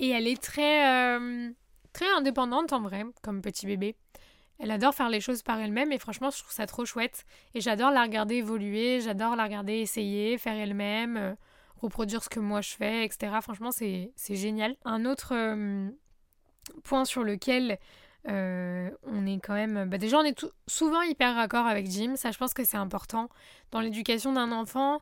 Et 0.00 0.08
elle 0.08 0.26
est 0.26 0.42
très, 0.42 1.16
très 1.92 2.10
indépendante 2.16 2.72
en 2.72 2.80
vrai, 2.80 3.04
comme 3.22 3.40
petit 3.40 3.66
bébé. 3.66 3.94
Elle 4.62 4.70
adore 4.70 4.94
faire 4.94 5.08
les 5.08 5.20
choses 5.20 5.42
par 5.42 5.58
elle-même 5.58 5.90
et 5.90 5.98
franchement, 5.98 6.30
je 6.30 6.38
trouve 6.38 6.52
ça 6.52 6.66
trop 6.66 6.84
chouette. 6.84 7.24
Et 7.54 7.60
j'adore 7.60 7.90
la 7.90 8.02
regarder 8.02 8.36
évoluer, 8.36 9.00
j'adore 9.00 9.34
la 9.34 9.42
regarder 9.42 9.74
essayer, 9.74 10.38
faire 10.38 10.54
elle-même, 10.54 11.16
euh, 11.16 11.34
reproduire 11.78 12.22
ce 12.22 12.28
que 12.28 12.38
moi 12.38 12.60
je 12.60 12.70
fais, 12.70 13.04
etc. 13.04 13.32
Franchement, 13.42 13.72
c'est 13.72 14.12
génial. 14.28 14.76
Un 14.84 15.04
autre 15.04 15.34
euh, 15.34 15.90
point 16.84 17.04
sur 17.04 17.24
lequel 17.24 17.78
euh, 18.28 18.90
on 19.02 19.26
est 19.26 19.40
quand 19.40 19.54
même. 19.54 19.88
Bah 19.88 19.98
déjà, 19.98 20.18
on 20.18 20.24
est 20.24 20.46
souvent 20.66 21.02
hyper 21.02 21.34
raccord 21.34 21.66
avec 21.66 21.90
Jim. 21.90 22.14
Ça, 22.16 22.30
je 22.30 22.38
pense 22.38 22.54
que 22.54 22.64
c'est 22.64 22.76
important 22.76 23.28
dans 23.70 23.80
l'éducation 23.80 24.32
d'un 24.32 24.52
enfant. 24.52 25.00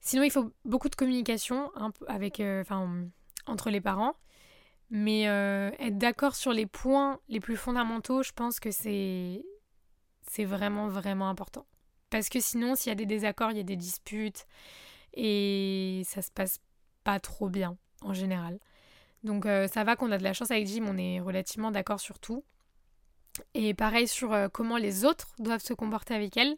Sinon, 0.00 0.24
il 0.24 0.30
faut 0.30 0.50
beaucoup 0.64 0.88
de 0.88 0.96
communication 0.96 1.70
avec, 2.08 2.42
entre 3.46 3.70
les 3.70 3.80
parents. 3.80 4.14
Mais 4.90 5.26
euh, 5.26 5.70
être 5.78 5.96
d'accord 5.96 6.34
sur 6.34 6.52
les 6.52 6.66
points 6.66 7.18
les 7.28 7.40
plus 7.40 7.56
fondamentaux, 7.56 8.22
je 8.22 8.32
pense 8.32 8.60
que 8.60 8.70
c'est 8.70 9.42
c'est 10.28 10.44
vraiment 10.44 10.86
vraiment 10.88 11.30
important. 11.30 11.66
Parce 12.10 12.28
que 12.28 12.40
sinon, 12.40 12.74
s'il 12.74 12.90
y 12.90 12.92
a 12.92 12.94
des 12.94 13.06
désaccords, 13.06 13.52
il 13.52 13.56
y 13.56 13.60
a 13.60 13.64
des 13.64 13.76
disputes 13.76 14.46
et 15.14 16.02
ça 16.04 16.20
se 16.20 16.30
passe 16.30 16.58
pas 17.04 17.20
trop 17.20 17.48
bien 17.48 17.78
en 18.02 18.12
général. 18.12 18.58
Donc 19.24 19.46
euh, 19.46 19.68
ça 19.68 19.84
va 19.84 19.96
qu'on 19.96 20.10
a 20.10 20.18
de 20.18 20.24
la 20.24 20.32
chance 20.32 20.50
avec 20.50 20.66
Jim, 20.66 20.84
on 20.88 20.96
est 20.96 21.20
relativement 21.20 21.70
d'accord 21.70 22.00
sur 22.00 22.18
tout. 22.18 22.44
Et 23.54 23.74
pareil 23.74 24.08
sur 24.08 24.32
euh, 24.32 24.48
comment 24.48 24.76
les 24.76 25.04
autres 25.04 25.28
doivent 25.38 25.62
se 25.62 25.74
comporter 25.74 26.14
avec 26.14 26.36
elle. 26.36 26.56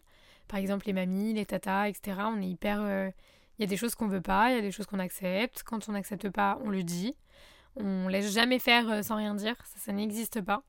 Par 0.48 0.58
exemple 0.58 0.86
les 0.86 0.92
mamies, 0.92 1.34
les 1.34 1.46
tatas, 1.46 1.88
etc. 1.88 2.18
On 2.26 2.40
est 2.40 2.48
hyper... 2.48 3.12
Il 3.58 3.62
y 3.62 3.64
a 3.64 3.68
des 3.68 3.76
choses 3.76 3.94
qu'on 3.94 4.08
veut 4.08 4.20
pas, 4.20 4.50
il 4.50 4.56
y 4.56 4.58
a 4.58 4.62
des 4.62 4.72
choses 4.72 4.86
qu'on 4.86 4.98
accepte. 4.98 5.62
Quand 5.62 5.88
on 5.88 5.92
n'accepte 5.92 6.28
pas, 6.28 6.58
on 6.64 6.70
le 6.70 6.82
dit. 6.82 7.14
On 7.76 8.08
laisse 8.08 8.32
jamais 8.32 8.58
faire 8.58 8.88
euh, 8.90 9.02
sans 9.02 9.16
rien 9.16 9.34
dire, 9.34 9.56
ça, 9.76 9.92
n'existe 9.92 10.40
pas. 10.40 10.62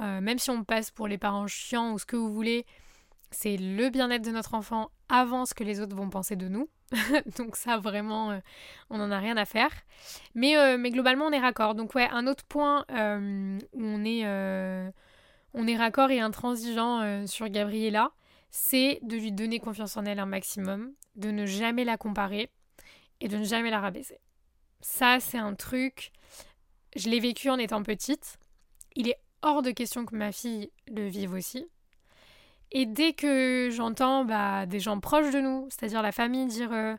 Euh, 0.00 0.20
même 0.20 0.38
si 0.38 0.50
on 0.50 0.64
passe 0.64 0.90
pour 0.90 1.08
les 1.08 1.18
parents 1.18 1.46
chiants 1.46 1.92
ou 1.92 1.98
ce 1.98 2.06
que 2.06 2.16
vous 2.16 2.32
voulez, 2.32 2.64
c'est 3.30 3.56
le 3.56 3.90
bien-être 3.90 4.24
de 4.24 4.30
notre 4.30 4.54
enfant 4.54 4.90
avant 5.08 5.46
ce 5.46 5.54
que 5.54 5.64
les 5.64 5.80
autres 5.80 5.96
vont 5.96 6.10
penser 6.10 6.36
de 6.36 6.48
nous. 6.48 6.68
Donc 7.38 7.56
ça 7.56 7.78
vraiment, 7.78 8.32
euh, 8.32 8.38
on 8.90 8.98
n'en 8.98 9.10
a 9.10 9.18
rien 9.18 9.36
à 9.36 9.44
faire. 9.44 9.70
Mais, 10.34 10.54
mais 10.78 10.90
globalement, 10.90 11.26
on 11.26 11.32
est 11.32 11.38
raccord. 11.38 11.74
Donc 11.74 11.94
ouais, 11.94 12.08
un 12.10 12.26
autre 12.26 12.44
point 12.44 12.84
où 12.90 13.82
on 13.82 14.04
est, 14.04 14.24
on 15.54 15.66
est 15.66 15.76
raccord 15.76 16.10
et 16.10 16.20
intransigeant 16.20 17.26
sur 17.26 17.48
Gabriella, 17.48 18.12
c'est 18.50 18.98
de 19.02 19.16
lui 19.16 19.32
donner 19.32 19.60
confiance 19.60 19.96
en 19.96 20.04
elle 20.04 20.18
un 20.18 20.26
maximum, 20.26 20.92
de 21.16 21.30
ne 21.30 21.46
jamais 21.46 21.84
la 21.84 21.96
comparer 21.96 22.50
et 23.20 23.28
de 23.28 23.36
ne 23.36 23.44
jamais 23.44 23.70
la 23.70 23.80
rabaisser. 23.80 24.18
Ça, 24.80 25.20
c'est 25.20 25.38
un 25.38 25.54
truc, 25.54 26.12
je 26.96 27.08
l'ai 27.08 27.20
vécu 27.20 27.50
en 27.50 27.58
étant 27.58 27.82
petite. 27.82 28.38
Il 28.96 29.08
est 29.08 29.20
hors 29.42 29.62
de 29.62 29.70
question 29.70 30.04
que 30.04 30.16
ma 30.16 30.32
fille 30.32 30.70
le 30.88 31.06
vive 31.06 31.32
aussi. 31.32 31.66
Et 32.72 32.86
dès 32.86 33.12
que 33.12 33.68
j'entends 33.72 34.24
bah, 34.24 34.66
des 34.66 34.80
gens 34.80 35.00
proches 35.00 35.32
de 35.32 35.40
nous, 35.40 35.66
c'est-à-dire 35.70 36.02
la 36.02 36.12
famille, 36.12 36.46
dire 36.46 36.72
euh, 36.72 36.96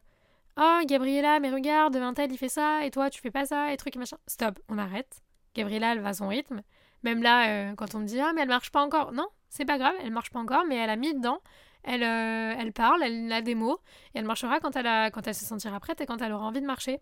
Oh, 0.57 0.79
Gabriella, 0.85 1.39
mais 1.39 1.49
regarde, 1.49 1.95
Vintel, 1.95 2.31
il 2.31 2.37
fait 2.37 2.49
ça, 2.49 2.85
et 2.85 2.91
toi, 2.91 3.09
tu 3.09 3.21
fais 3.21 3.31
pas 3.31 3.45
ça, 3.45 3.71
et 3.71 3.77
truc 3.77 3.95
et 3.95 3.99
machin. 3.99 4.17
Stop, 4.27 4.59
on 4.67 4.77
arrête. 4.77 5.21
Gabriella, 5.55 5.93
elle 5.93 6.01
va 6.01 6.09
à 6.09 6.13
son 6.13 6.27
rythme. 6.27 6.61
Même 7.03 7.23
là, 7.23 7.71
euh, 7.71 7.75
quand 7.75 7.95
on 7.95 7.99
me 7.99 8.05
dit 8.05 8.19
Ah, 8.19 8.31
mais 8.33 8.41
elle 8.41 8.49
marche 8.49 8.71
pas 8.71 8.83
encore. 8.83 9.11
Non, 9.13 9.27
c'est 9.49 9.65
pas 9.65 9.77
grave, 9.77 9.95
elle 10.01 10.11
marche 10.11 10.29
pas 10.29 10.39
encore, 10.39 10.65
mais 10.67 10.75
elle 10.75 10.89
a 10.89 10.97
mis 10.97 11.13
dedans. 11.13 11.39
Elle, 11.83 12.03
euh, 12.03 12.53
elle 12.59 12.73
parle, 12.73 13.01
elle 13.01 13.31
a 13.31 13.41
des 13.41 13.55
mots, 13.55 13.79
et 14.13 14.19
elle 14.19 14.25
marchera 14.25 14.59
quand 14.59 14.75
elle, 14.75 14.87
a, 14.87 15.09
quand 15.09 15.25
elle 15.25 15.33
se 15.33 15.45
sentira 15.45 15.79
prête 15.79 15.99
et 16.01 16.05
quand 16.05 16.21
elle 16.21 16.31
aura 16.31 16.45
envie 16.45 16.61
de 16.61 16.65
marcher. 16.65 16.99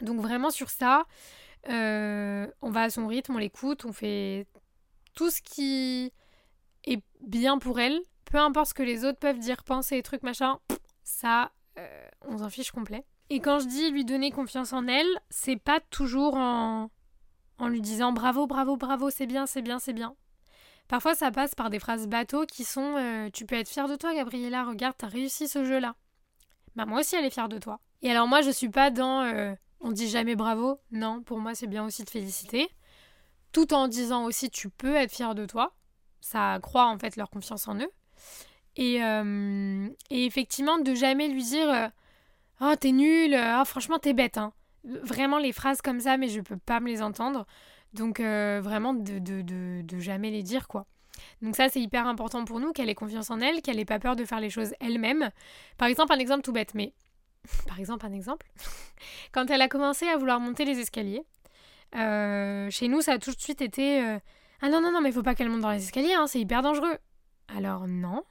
Donc 0.00 0.20
vraiment 0.20 0.50
sur 0.50 0.70
ça, 0.70 1.04
euh, 1.68 2.46
on 2.60 2.70
va 2.70 2.82
à 2.82 2.90
son 2.90 3.06
rythme, 3.06 3.34
on 3.34 3.38
l'écoute, 3.38 3.84
on 3.84 3.92
fait 3.92 4.46
tout 5.14 5.30
ce 5.30 5.42
qui 5.42 6.12
bien 7.22 7.58
pour 7.58 7.80
elle, 7.80 8.00
peu 8.24 8.38
importe 8.38 8.68
ce 8.68 8.74
que 8.74 8.82
les 8.82 9.04
autres 9.04 9.18
peuvent 9.18 9.38
dire, 9.38 9.64
penser, 9.64 10.02
trucs, 10.02 10.22
machin, 10.22 10.58
ça, 11.02 11.52
euh, 11.78 12.08
on 12.22 12.38
s'en 12.38 12.50
fiche 12.50 12.70
complet. 12.70 13.04
Et 13.30 13.40
quand 13.40 13.58
je 13.60 13.66
dis 13.66 13.90
lui 13.90 14.04
donner 14.04 14.30
confiance 14.30 14.72
en 14.72 14.86
elle, 14.86 15.08
c'est 15.30 15.56
pas 15.56 15.80
toujours 15.80 16.34
en, 16.36 16.90
en 17.58 17.68
lui 17.68 17.80
disant 17.80 18.12
bravo, 18.12 18.46
bravo, 18.46 18.76
bravo, 18.76 19.10
c'est 19.10 19.26
bien, 19.26 19.46
c'est 19.46 19.62
bien, 19.62 19.78
c'est 19.78 19.92
bien. 19.92 20.14
Parfois, 20.88 21.14
ça 21.14 21.30
passe 21.30 21.54
par 21.54 21.70
des 21.70 21.78
phrases 21.78 22.06
bateaux 22.06 22.44
qui 22.44 22.64
sont 22.64 22.96
euh, 22.98 23.30
Tu 23.32 23.46
peux 23.46 23.54
être 23.54 23.68
fière 23.68 23.88
de 23.88 23.96
toi, 23.96 24.14
Gabriella, 24.14 24.64
regarde, 24.64 24.96
t'as 24.98 25.06
réussi 25.06 25.48
ce 25.48 25.64
jeu-là. 25.64 25.94
Bah, 26.76 26.84
moi 26.84 27.00
aussi, 27.00 27.16
elle 27.16 27.24
est 27.24 27.30
fière 27.30 27.48
de 27.48 27.58
toi. 27.58 27.80
Et 28.02 28.10
alors, 28.10 28.26
moi, 28.26 28.42
je 28.42 28.50
suis 28.50 28.68
pas 28.68 28.90
dans 28.90 29.22
on 29.82 29.90
dit 29.90 30.08
jamais 30.08 30.36
bravo. 30.36 30.78
Non, 30.92 31.22
pour 31.22 31.38
moi, 31.38 31.54
c'est 31.54 31.66
bien 31.66 31.84
aussi 31.84 32.04
de 32.04 32.10
féliciter. 32.10 32.68
Tout 33.50 33.74
en 33.74 33.88
disant 33.88 34.24
aussi 34.24 34.48
tu 34.48 34.70
peux 34.70 34.94
être 34.94 35.12
fier 35.12 35.34
de 35.34 35.44
toi. 35.44 35.74
Ça 36.22 36.58
croit 36.62 36.86
en 36.86 36.98
fait 36.98 37.16
leur 37.16 37.28
confiance 37.28 37.68
en 37.68 37.76
eux. 37.78 37.90
Et, 38.76 39.02
euh, 39.02 39.88
effectivement, 40.08 40.78
de 40.78 40.94
jamais 40.94 41.28
lui 41.28 41.42
dire 41.42 41.68
euh, 41.68 41.88
Oh, 42.60 42.74
t'es 42.78 42.92
nul, 42.92 43.36
oh, 43.36 43.64
franchement, 43.64 43.98
t'es 43.98 44.14
bête. 44.14 44.38
Hein. 44.38 44.52
Vraiment 44.84 45.38
les 45.38 45.52
phrases 45.52 45.82
comme 45.82 46.00
ça, 46.00 46.16
mais 46.16 46.28
je 46.28 46.40
peux 46.40 46.56
pas 46.56 46.80
me 46.80 46.86
les 46.86 47.02
entendre. 47.02 47.44
Donc, 47.92 48.20
euh, 48.20 48.60
vraiment, 48.62 48.94
de, 48.94 49.18
de, 49.18 49.98
jamais 49.98 50.30
les 50.30 50.42
dire, 50.42 50.68
quoi. 50.68 50.86
Donc 51.42 51.56
ça, 51.56 51.68
c'est 51.68 51.80
hyper 51.80 52.06
important 52.06 52.44
pour 52.44 52.60
nous, 52.60 52.72
qu'elle 52.72 52.88
ait 52.88 52.94
confiance 52.94 53.30
en 53.30 53.40
elle, 53.40 53.62
qu'elle 53.62 53.78
ait 53.78 53.84
pas 53.84 53.98
peur 53.98 54.16
de 54.16 54.24
faire 54.24 54.40
les 54.40 54.48
choses 54.48 54.74
elle-même. 54.80 55.30
Par 55.76 55.88
exemple, 55.88 56.12
un 56.12 56.18
exemple 56.18 56.42
tout 56.42 56.52
bête, 56.52 56.74
mais 56.74 56.94
par 57.66 57.78
exemple, 57.78 58.06
un 58.06 58.12
exemple, 58.12 58.46
quand 59.32 59.50
elle 59.50 59.60
a 59.60 59.68
commencé 59.68 60.06
à 60.06 60.16
vouloir 60.16 60.40
monter 60.40 60.64
les 60.64 60.78
escaliers, 60.78 61.24
euh, 61.96 62.70
chez 62.70 62.88
nous, 62.88 63.02
ça 63.02 63.12
a 63.12 63.18
tout 63.18 63.32
de 63.32 63.40
suite 63.40 63.60
été 63.60 64.00
euh, 64.02 64.18
Ah 64.64 64.68
non, 64.68 64.80
non, 64.80 64.92
non, 64.92 65.00
mais 65.00 65.10
faut 65.10 65.24
pas 65.24 65.34
qu'elle 65.34 65.48
monte 65.48 65.60
dans 65.60 65.72
les 65.72 65.82
escaliers, 65.82 66.14
hein, 66.14 66.28
c'est 66.28 66.38
hyper 66.38 66.62
dangereux. 66.62 66.96
Alors 67.48 67.88
non, 67.88 68.22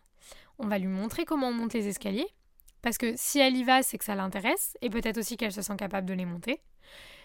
on 0.59 0.67
va 0.67 0.77
lui 0.77 0.87
montrer 0.87 1.25
comment 1.25 1.49
on 1.49 1.53
monte 1.53 1.73
les 1.73 1.89
escaliers, 1.89 2.27
parce 2.81 2.97
que 2.97 3.13
si 3.17 3.39
elle 3.39 3.57
y 3.57 3.65
va, 3.65 3.83
c'est 3.83 3.97
que 3.97 4.05
ça 4.05 4.15
l'intéresse, 4.15 4.77
et 4.81 4.89
peut-être 4.89 5.17
aussi 5.17 5.35
qu'elle 5.35 5.51
se 5.51 5.61
sent 5.61 5.75
capable 5.75 6.07
de 6.07 6.13
les 6.13 6.23
monter. 6.23 6.61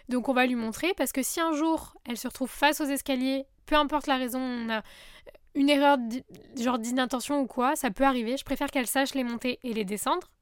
Donc 0.08 0.28
on 0.28 0.32
va 0.34 0.44
lui 0.44 0.56
montrer, 0.56 0.92
parce 0.94 1.12
que 1.12 1.22
si 1.22 1.40
un 1.40 1.52
jour 1.52 1.96
elle 2.04 2.16
se 2.16 2.26
retrouve 2.26 2.50
face 2.50 2.80
aux 2.80 2.86
escaliers, 2.86 3.46
peu 3.64 3.76
importe 3.76 4.08
la 4.08 4.16
raison, 4.16 4.40
on 4.40 4.70
a 4.70 4.82
une 5.54 5.70
erreur 5.70 5.98
genre 6.58 6.80
d'inattention 6.80 7.40
ou 7.40 7.46
quoi, 7.46 7.76
ça 7.76 7.92
peut 7.92 8.04
arriver, 8.04 8.36
je 8.36 8.44
préfère 8.44 8.72
qu'elle 8.72 8.88
sache 8.88 9.14
les 9.14 9.25
monter 9.25 9.60
et 9.62 9.72
les 9.72 9.84
descendre, 9.84 10.32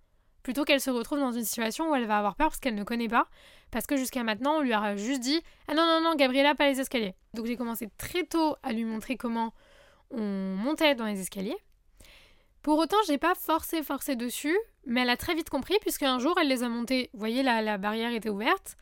plutôt 0.44 0.64
qu'elle 0.64 0.80
se 0.80 0.90
retrouve 0.90 1.18
dans 1.18 1.32
une 1.32 1.42
situation 1.42 1.90
où 1.90 1.94
elle 1.96 2.06
va 2.06 2.18
avoir 2.18 2.36
peur 2.36 2.48
parce 2.50 2.60
qu'elle 2.60 2.76
ne 2.76 2.84
connaît 2.84 3.08
pas. 3.08 3.26
Parce 3.72 3.86
que 3.86 3.96
jusqu'à 3.96 4.22
maintenant, 4.22 4.58
on 4.58 4.60
lui 4.60 4.72
a 4.72 4.94
juste 4.94 5.20
dit 5.20 5.42
Ah 5.66 5.74
non, 5.74 5.84
non, 5.84 6.00
non, 6.00 6.14
Gabriella, 6.14 6.54
pas 6.54 6.68
les 6.68 6.78
escaliers. 6.78 7.14
Donc 7.32 7.46
j'ai 7.46 7.56
commencé 7.56 7.88
très 7.98 8.22
tôt 8.22 8.54
à 8.62 8.72
lui 8.72 8.84
montrer 8.84 9.16
comment 9.16 9.52
on 10.10 10.22
montait 10.22 10.94
dans 10.94 11.06
les 11.06 11.18
escaliers. 11.18 11.56
Pour 12.62 12.78
autant, 12.78 12.98
j'ai 13.06 13.18
pas 13.18 13.34
forcé, 13.34 13.82
forcé 13.82 14.16
dessus, 14.16 14.56
mais 14.86 15.00
elle 15.02 15.10
a 15.10 15.16
très 15.16 15.34
vite 15.34 15.50
compris, 15.50 15.76
puisque 15.80 16.04
un 16.04 16.18
jour, 16.18 16.34
elle 16.40 16.48
les 16.48 16.62
a 16.62 16.68
montés. 16.68 17.10
Vous 17.12 17.18
voyez, 17.18 17.42
la, 17.42 17.60
la 17.60 17.76
barrière 17.78 18.12
était 18.12 18.30
ouverte. 18.30 18.76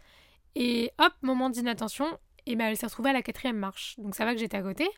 Et 0.55 0.93
hop, 0.99 1.13
moment 1.23 1.49
d'inattention, 1.49 2.07
et 2.47 2.57
ben 2.57 2.67
elle 2.67 2.77
s'est 2.77 2.87
retrouvée 2.87 3.11
à 3.11 3.15
la 3.15 3.23
quatrième 3.23 3.57
marche. 3.57 3.95
Donc 3.99 4.15
ça 4.15 4.25
va 4.25 4.35
que 4.35 4.41
j'étais 4.41 4.57
à 4.57 4.63
côté. 4.63 4.89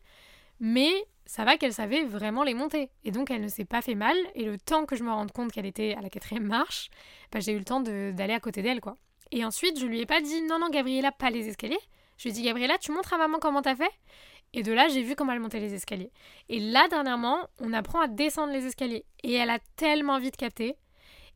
Mais 0.61 0.91
ça 1.27 1.45
va 1.45 1.57
qu'elle 1.57 1.73
savait 1.73 2.05
vraiment 2.05 2.43
les 2.43 2.55
monter. 2.55 2.91
Et 3.05 3.11
donc 3.11 3.31
elle 3.31 3.43
ne 3.43 3.49
s'est 3.49 3.65
pas 3.65 3.83
fait 3.83 3.95
mal. 3.95 4.17
Et 4.35 4.45
le 4.45 4.59
temps 4.59 4.87
que 4.87 4.97
je 4.97 5.05
me 5.05 5.11
rende 5.11 5.33
compte 5.33 5.53
qu'elle 5.53 5.67
était 5.67 5.95
à 5.95 6.01
la 6.01 6.11
quatrième 6.11 6.45
marche, 6.45 6.91
bah, 7.33 7.41
j'ai 7.41 7.53
eu 7.53 7.59
le 7.59 7.65
temps 7.65 7.81
d'aller 7.81 8.35
à 8.35 8.41
côté 8.41 8.63
d'elle, 8.63 8.81
quoi. 8.81 8.97
Et 9.31 9.45
ensuite, 9.45 9.81
je 9.81 9.87
lui 9.87 10.01
ai 10.01 10.07
pas 10.07 10.21
dit 10.21 10.43
non, 10.43 10.59
non, 10.59 10.69
Gabriella, 10.71 11.13
pas 11.13 11.31
les 11.31 11.49
escaliers. 11.49 11.79
Je 12.19 12.25
lui 12.25 12.31
ai 12.31 12.33
dit 12.33 12.43
Gabriella, 12.43 12.79
tu 12.79 12.93
montres 12.93 13.13
à 13.15 13.19
maman 13.19 13.39
comment 13.41 13.63
t'as 13.63 13.75
fait? 13.75 13.91
Et 14.53 14.63
de 14.63 14.73
là, 14.73 14.87
j'ai 14.87 15.03
vu 15.03 15.17
comment 15.17 15.33
elle 15.33 15.41
montait 15.41 15.59
les 15.59 15.75
escaliers. 15.75 16.13
Et 16.49 16.61
là, 16.61 16.87
dernièrement, 16.89 17.39
on 17.61 17.73
apprend 17.73 18.01
à 18.01 18.07
descendre 18.07 18.53
les 18.53 18.67
escaliers. 18.67 19.05
Et 19.25 19.33
elle 19.33 19.51
a 19.51 19.59
tellement 19.77 20.21
vite 20.21 20.37
capté. 20.37 20.77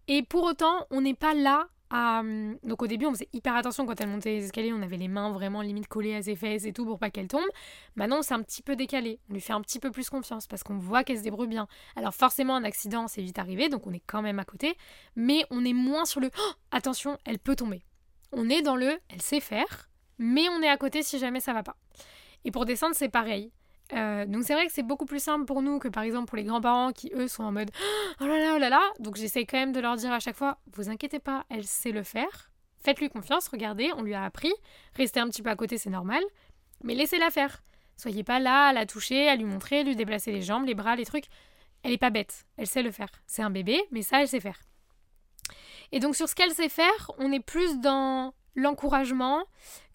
Et 0.06 0.22
pour 0.22 0.44
autant, 0.44 0.86
on 0.90 1.00
n'est 1.00 1.14
pas 1.14 1.34
là 1.34 1.66
donc 1.90 2.82
au 2.82 2.86
début, 2.86 3.06
on 3.06 3.12
faisait 3.12 3.28
hyper 3.32 3.54
attention 3.56 3.86
quand 3.86 4.00
elle 4.00 4.08
montait 4.08 4.36
les 4.36 4.44
escaliers, 4.44 4.72
on 4.72 4.82
avait 4.82 4.96
les 4.96 5.08
mains 5.08 5.30
vraiment 5.32 5.62
limite 5.62 5.88
collées 5.88 6.14
à 6.14 6.22
ses 6.22 6.36
fesses 6.36 6.64
et 6.64 6.72
tout 6.72 6.84
pour 6.84 6.98
pas 6.98 7.10
qu'elle 7.10 7.28
tombe. 7.28 7.48
Maintenant, 7.96 8.22
c'est 8.22 8.34
un 8.34 8.42
petit 8.42 8.62
peu 8.62 8.76
décalé, 8.76 9.20
on 9.30 9.34
lui 9.34 9.40
fait 9.40 9.52
un 9.52 9.60
petit 9.60 9.80
peu 9.80 9.90
plus 9.90 10.10
confiance 10.10 10.46
parce 10.46 10.62
qu'on 10.62 10.78
voit 10.78 11.04
qu'elle 11.04 11.18
se 11.18 11.22
débrouille 11.22 11.48
bien. 11.48 11.66
Alors 11.96 12.14
forcément, 12.14 12.56
un 12.56 12.64
accident, 12.64 13.08
c'est 13.08 13.22
vite 13.22 13.38
arrivé, 13.38 13.68
donc 13.68 13.86
on 13.86 13.92
est 13.92 14.02
quand 14.06 14.22
même 14.22 14.38
à 14.38 14.44
côté, 14.44 14.76
mais 15.16 15.44
on 15.50 15.64
est 15.64 15.72
moins 15.72 16.04
sur 16.04 16.20
le 16.20 16.30
oh, 16.38 16.52
attention, 16.70 17.18
elle 17.24 17.38
peut 17.38 17.56
tomber. 17.56 17.84
On 18.32 18.50
est 18.50 18.62
dans 18.62 18.76
le 18.76 18.98
elle 19.08 19.22
sait 19.22 19.40
faire, 19.40 19.88
mais 20.18 20.48
on 20.50 20.62
est 20.62 20.68
à 20.68 20.76
côté 20.76 21.02
si 21.02 21.18
jamais 21.18 21.40
ça 21.40 21.52
va 21.52 21.62
pas. 21.62 21.76
Et 22.44 22.50
pour 22.50 22.64
descendre, 22.64 22.94
c'est 22.94 23.08
pareil. 23.08 23.52
Euh, 23.94 24.26
donc 24.26 24.44
c'est 24.44 24.52
vrai 24.52 24.66
que 24.66 24.72
c'est 24.72 24.82
beaucoup 24.82 25.06
plus 25.06 25.22
simple 25.22 25.46
pour 25.46 25.62
nous 25.62 25.78
que 25.78 25.88
par 25.88 26.02
exemple 26.02 26.26
pour 26.26 26.36
les 26.36 26.44
grands-parents 26.44 26.92
qui 26.92 27.10
eux 27.14 27.26
sont 27.26 27.44
en 27.44 27.52
mode 27.52 27.70
oh 28.20 28.26
là 28.26 28.38
là 28.38 28.52
oh 28.56 28.58
là 28.58 28.70
là. 28.70 28.82
Donc 28.98 29.16
j'essaie 29.16 29.46
quand 29.46 29.58
même 29.58 29.72
de 29.72 29.80
leur 29.80 29.96
dire 29.96 30.12
à 30.12 30.20
chaque 30.20 30.36
fois 30.36 30.58
vous 30.74 30.90
inquiétez 30.90 31.18
pas, 31.18 31.44
elle 31.48 31.64
sait 31.64 31.92
le 31.92 32.02
faire. 32.02 32.50
Faites-lui 32.84 33.08
confiance, 33.08 33.48
regardez, 33.48 33.90
on 33.96 34.02
lui 34.02 34.14
a 34.14 34.24
appris. 34.24 34.52
Restez 34.94 35.20
un 35.20 35.28
petit 35.28 35.42
peu 35.42 35.50
à 35.50 35.56
côté, 35.56 35.78
c'est 35.78 35.90
normal. 35.90 36.22
Mais 36.84 36.94
laissez-la 36.94 37.30
faire. 37.30 37.62
Soyez 37.96 38.22
pas 38.22 38.38
là 38.38 38.66
à 38.66 38.72
la 38.72 38.86
toucher, 38.86 39.28
à 39.28 39.34
lui 39.34 39.44
montrer, 39.44 39.80
à 39.80 39.82
lui 39.82 39.96
déplacer 39.96 40.30
les 40.30 40.42
jambes, 40.42 40.64
les 40.66 40.74
bras, 40.74 40.94
les 40.94 41.04
trucs. 41.04 41.24
Elle 41.82 41.92
est 41.92 41.98
pas 41.98 42.10
bête, 42.10 42.46
elle 42.56 42.66
sait 42.66 42.82
le 42.82 42.92
faire. 42.92 43.08
C'est 43.26 43.42
un 43.42 43.50
bébé, 43.50 43.80
mais 43.90 44.02
ça 44.02 44.20
elle 44.20 44.28
sait 44.28 44.40
faire. 44.40 44.60
Et 45.92 46.00
donc 46.00 46.14
sur 46.14 46.28
ce 46.28 46.34
qu'elle 46.34 46.52
sait 46.52 46.68
faire, 46.68 47.10
on 47.18 47.32
est 47.32 47.40
plus 47.40 47.80
dans 47.80 48.34
l'encouragement 48.54 49.44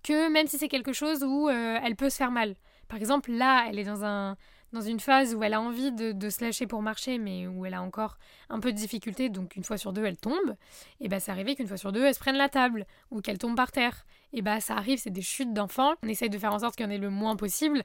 que 0.04 0.30
même 0.30 0.48
si 0.48 0.58
c'est 0.58 0.68
quelque 0.68 0.94
chose 0.94 1.24
où 1.24 1.50
euh, 1.50 1.80
elle 1.84 1.96
peut 1.96 2.10
se 2.10 2.18
faire 2.18 2.32
mal. 2.32 2.56
Par 2.94 3.00
exemple, 3.00 3.32
là, 3.32 3.66
elle 3.68 3.80
est 3.80 3.86
dans, 3.86 4.06
un, 4.06 4.38
dans 4.72 4.82
une 4.82 5.00
phase 5.00 5.34
où 5.34 5.42
elle 5.42 5.56
a 5.56 5.62
envie 5.62 5.92
de, 5.92 6.30
se 6.30 6.46
lâcher 6.46 6.68
pour 6.68 6.84
marcher, 6.84 7.18
mais 7.18 7.48
où 7.48 7.66
elle 7.66 7.74
a 7.74 7.82
encore 7.82 8.20
un 8.50 8.60
peu 8.60 8.72
de 8.72 8.78
difficulté, 8.78 9.30
donc 9.30 9.56
une 9.56 9.64
fois 9.64 9.80
sur 9.80 9.94
deux, 9.94 10.06
elle 10.06 10.18
tombe. 10.18 10.56
Et 11.00 11.08
bah, 11.08 11.20
ça 11.20 11.32
arrive 11.32 11.56
qu'une 11.56 11.68
fois 11.68 11.78
sur 11.78 11.92
deux, 11.92 12.06
elle 12.06 12.14
se 12.14 12.20
prenne 12.20 12.36
la 12.36 12.50
table, 12.50 12.86
ou 13.10 13.20
qu'elle 13.20 13.40
tombe 13.40 13.56
par 13.56 13.72
terre. 13.72 14.06
Et 14.32 14.44
bah, 14.44 14.62
ça 14.62 14.76
arrive, 14.76 15.00
c'est 15.00 15.10
des 15.10 15.24
chutes 15.24 15.56
d'enfants. 15.56 15.96
On 16.04 16.08
essaye 16.08 16.30
de 16.30 16.38
faire 16.38 16.54
en 16.54 16.60
sorte 16.60 16.76
qu'il 16.76 16.86
y 16.86 16.88
en 16.88 16.92
ait 16.92 17.00
le 17.00 17.10
moins 17.10 17.36
possible, 17.36 17.82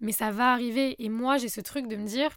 mais 0.00 0.12
ça 0.12 0.30
va 0.30 0.52
arriver. 0.52 0.96
Et 1.04 1.10
moi, 1.10 1.36
j'ai 1.36 1.50
ce 1.50 1.60
truc 1.60 1.86
de 1.86 1.96
me 1.96 2.06
dire, 2.06 2.30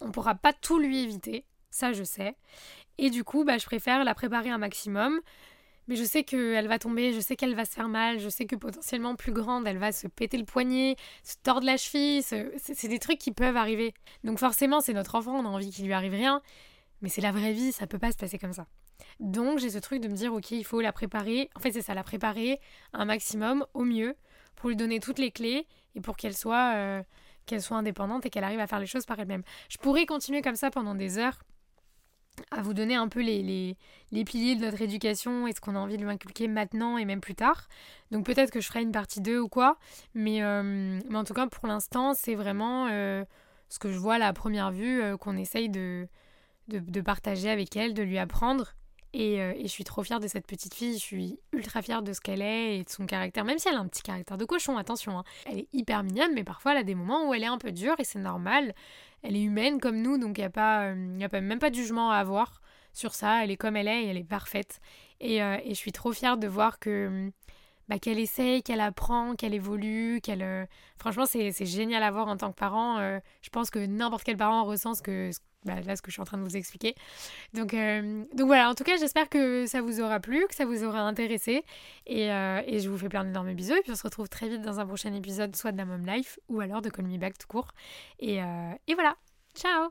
on 0.00 0.10
pourra 0.10 0.34
pas 0.34 0.52
tout 0.52 0.80
lui 0.80 1.04
éviter, 1.04 1.44
ça 1.70 1.92
je 1.92 2.02
sais. 2.02 2.34
Et 2.98 3.10
du 3.10 3.22
coup, 3.22 3.44
bah, 3.44 3.58
je 3.58 3.66
préfère 3.66 4.02
la 4.02 4.16
préparer 4.16 4.50
un 4.50 4.58
maximum 4.58 5.20
mais 5.90 5.96
je 5.96 6.04
sais 6.04 6.22
qu'elle 6.22 6.68
va 6.68 6.78
tomber, 6.78 7.12
je 7.12 7.18
sais 7.18 7.34
qu'elle 7.34 7.56
va 7.56 7.64
se 7.64 7.72
faire 7.72 7.88
mal, 7.88 8.20
je 8.20 8.28
sais 8.28 8.46
que 8.46 8.54
potentiellement 8.54 9.16
plus 9.16 9.32
grande, 9.32 9.66
elle 9.66 9.76
va 9.76 9.90
se 9.90 10.06
péter 10.06 10.38
le 10.38 10.44
poignet, 10.44 10.94
se 11.24 11.34
tordre 11.42 11.66
la 11.66 11.76
cheville, 11.76 12.22
c'est 12.22 12.88
des 12.88 13.00
trucs 13.00 13.18
qui 13.18 13.32
peuvent 13.32 13.56
arriver. 13.56 13.92
Donc 14.22 14.38
forcément, 14.38 14.80
c'est 14.80 14.92
notre 14.92 15.16
enfant, 15.16 15.32
on 15.40 15.44
a 15.44 15.48
envie 15.48 15.70
qu'il 15.70 15.86
lui 15.86 15.92
arrive 15.92 16.12
rien, 16.12 16.42
mais 17.02 17.08
c'est 17.08 17.20
la 17.20 17.32
vraie 17.32 17.52
vie, 17.52 17.72
ça 17.72 17.88
peut 17.88 17.98
pas 17.98 18.12
se 18.12 18.16
passer 18.16 18.38
comme 18.38 18.52
ça. 18.52 18.68
Donc 19.18 19.58
j'ai 19.58 19.70
ce 19.70 19.78
truc 19.78 20.00
de 20.00 20.06
me 20.06 20.14
dire, 20.14 20.32
ok, 20.32 20.52
il 20.52 20.64
faut 20.64 20.80
la 20.80 20.92
préparer, 20.92 21.50
en 21.56 21.58
fait 21.58 21.72
c'est 21.72 21.82
ça, 21.82 21.92
la 21.92 22.04
préparer 22.04 22.60
un 22.92 23.04
maximum, 23.04 23.66
au 23.74 23.82
mieux, 23.82 24.14
pour 24.54 24.68
lui 24.68 24.76
donner 24.76 25.00
toutes 25.00 25.18
les 25.18 25.32
clés 25.32 25.66
et 25.96 26.00
pour 26.00 26.16
qu'elle 26.16 26.36
soit, 26.36 26.74
euh, 26.76 27.02
qu'elle 27.46 27.62
soit 27.62 27.78
indépendante 27.78 28.24
et 28.26 28.30
qu'elle 28.30 28.44
arrive 28.44 28.60
à 28.60 28.68
faire 28.68 28.78
les 28.78 28.86
choses 28.86 29.06
par 29.06 29.18
elle-même. 29.18 29.42
Je 29.68 29.78
pourrais 29.78 30.06
continuer 30.06 30.40
comme 30.40 30.54
ça 30.54 30.70
pendant 30.70 30.94
des 30.94 31.18
heures 31.18 31.42
à 32.50 32.62
vous 32.62 32.74
donner 32.74 32.94
un 32.94 33.08
peu 33.08 33.20
les, 33.20 33.76
les, 34.12 34.24
piliers 34.24 34.56
de 34.56 34.62
notre 34.62 34.82
éducation 34.82 35.46
et 35.46 35.52
ce 35.52 35.60
qu'on 35.60 35.76
a 35.76 35.78
envie 35.78 35.96
de 35.96 36.02
lui 36.02 36.10
inculquer 36.10 36.48
maintenant 36.48 36.98
et 36.98 37.04
même 37.04 37.20
plus 37.20 37.34
tard. 37.34 37.68
Donc 38.10 38.26
peut-être 38.26 38.50
que 38.50 38.60
je 38.60 38.66
ferai 38.66 38.82
une 38.82 38.92
partie 38.92 39.20
2 39.20 39.38
ou 39.38 39.48
quoi, 39.48 39.78
mais, 40.14 40.42
euh, 40.42 40.98
mais 41.08 41.16
en 41.16 41.24
tout 41.24 41.34
cas 41.34 41.46
pour 41.46 41.68
l'instant 41.68 42.14
c'est 42.14 42.34
vraiment 42.34 42.88
euh, 42.88 43.24
ce 43.68 43.78
que 43.78 43.92
je 43.92 43.98
vois 43.98 44.14
à 44.14 44.18
la 44.18 44.32
première 44.32 44.72
vue 44.72 45.02
euh, 45.02 45.16
qu'on 45.16 45.36
essaye 45.36 45.68
de, 45.68 46.08
de, 46.68 47.00
partager 47.00 47.50
avec 47.50 47.76
elle, 47.76 47.94
de 47.94 48.02
lui 48.02 48.18
apprendre. 48.18 48.74
Et, 49.12 49.38
et, 49.38 49.62
je 49.62 49.68
suis 49.68 49.82
trop 49.82 50.04
fière 50.04 50.20
de 50.20 50.28
cette 50.28 50.46
petite 50.46 50.72
fille, 50.72 50.94
je 50.94 51.02
suis 51.02 51.38
ultra 51.52 51.82
fière 51.82 52.02
de 52.02 52.12
ce 52.12 52.20
qu'elle 52.20 52.42
est 52.42 52.78
et 52.78 52.84
de 52.84 52.88
son 52.88 53.06
caractère, 53.06 53.44
même 53.44 53.58
si 53.58 53.68
elle 53.68 53.74
a 53.74 53.80
un 53.80 53.88
petit 53.88 54.02
caractère 54.02 54.38
de 54.38 54.44
cochon, 54.44 54.76
attention. 54.76 55.18
Hein. 55.18 55.24
Elle 55.46 55.58
est 55.58 55.68
hyper 55.72 56.04
mignonne, 56.04 56.32
mais 56.32 56.44
parfois 56.44 56.72
elle 56.72 56.78
a 56.78 56.84
des 56.84 56.94
moments 56.94 57.28
où 57.28 57.34
elle 57.34 57.42
est 57.42 57.46
un 57.46 57.58
peu 57.58 57.72
dure 57.72 57.96
et 57.98 58.04
c'est 58.04 58.20
normal 58.20 58.72
elle 59.22 59.36
est 59.36 59.42
humaine 59.42 59.80
comme 59.80 60.00
nous, 60.00 60.18
donc 60.18 60.38
il 60.38 60.40
n'y 60.40 60.46
a, 60.46 60.50
pas, 60.50 60.86
euh, 60.86 61.28
a 61.30 61.40
même 61.40 61.58
pas 61.58 61.70
de 61.70 61.74
jugement 61.74 62.10
à 62.10 62.16
avoir 62.16 62.60
sur 62.92 63.14
ça. 63.14 63.44
Elle 63.44 63.50
est 63.50 63.56
comme 63.56 63.76
elle 63.76 63.88
est 63.88 64.04
et 64.04 64.06
elle 64.08 64.16
est 64.16 64.24
parfaite. 64.24 64.80
Et, 65.20 65.42
euh, 65.42 65.58
et 65.64 65.70
je 65.70 65.74
suis 65.74 65.92
trop 65.92 66.12
fière 66.12 66.38
de 66.38 66.46
voir 66.46 66.78
que 66.78 67.30
bah, 67.90 67.98
qu'elle 67.98 68.18
essaye, 68.18 68.62
qu'elle 68.62 68.80
apprend, 68.80 69.34
qu'elle 69.34 69.52
évolue, 69.52 70.20
qu'elle... 70.22 70.42
Euh, 70.42 70.64
franchement, 70.98 71.26
c'est 71.26 71.52
génial 71.66 72.02
à 72.02 72.10
voir 72.10 72.28
en 72.28 72.38
tant 72.38 72.50
que 72.50 72.56
parent. 72.56 72.98
je 73.42 73.50
pense 73.50 73.68
que 73.70 73.84
n'importe 73.84 74.24
quel 74.24 74.38
parent 74.38 74.64
ressent 74.64 74.94
ce 74.94 75.02
que, 75.02 75.30
bah, 75.64 75.80
là 75.80 75.94
ce 75.94 76.02
que 76.02 76.10
je 76.10 76.14
suis 76.14 76.22
en 76.22 76.24
train 76.24 76.38
de 76.38 76.42
vous 76.42 76.56
expliquer. 76.56 76.94
Donc, 77.52 77.74
euh, 77.74 78.24
donc 78.34 78.46
voilà, 78.46 78.70
en 78.70 78.74
tout 78.74 78.84
cas 78.84 78.96
j'espère 78.96 79.28
que 79.28 79.66
ça 79.66 79.82
vous 79.82 80.00
aura 80.00 80.20
plu, 80.20 80.46
que 80.48 80.54
ça 80.54 80.64
vous 80.64 80.84
aura 80.84 81.00
intéressé 81.00 81.64
et, 82.06 82.32
euh, 82.32 82.62
et 82.66 82.80
je 82.80 82.88
vous 82.88 82.96
fais 82.96 83.08
plein 83.08 83.24
d'énormes 83.24 83.52
bisous 83.52 83.74
et 83.74 83.82
puis 83.82 83.92
on 83.92 83.96
se 83.96 84.02
retrouve 84.02 84.28
très 84.28 84.48
vite 84.48 84.62
dans 84.62 84.80
un 84.80 84.86
prochain 84.86 85.12
épisode 85.12 85.54
soit 85.54 85.72
de 85.72 85.76
la 85.76 85.84
Mom 85.84 86.06
Life 86.06 86.38
ou 86.48 86.60
alors 86.60 86.80
de 86.80 86.88
Call 86.88 87.06
Me 87.06 87.18
Back 87.18 87.36
tout 87.36 87.46
court. 87.46 87.68
Et, 88.18 88.42
euh, 88.42 88.72
et 88.86 88.94
voilà, 88.94 89.16
ciao 89.54 89.90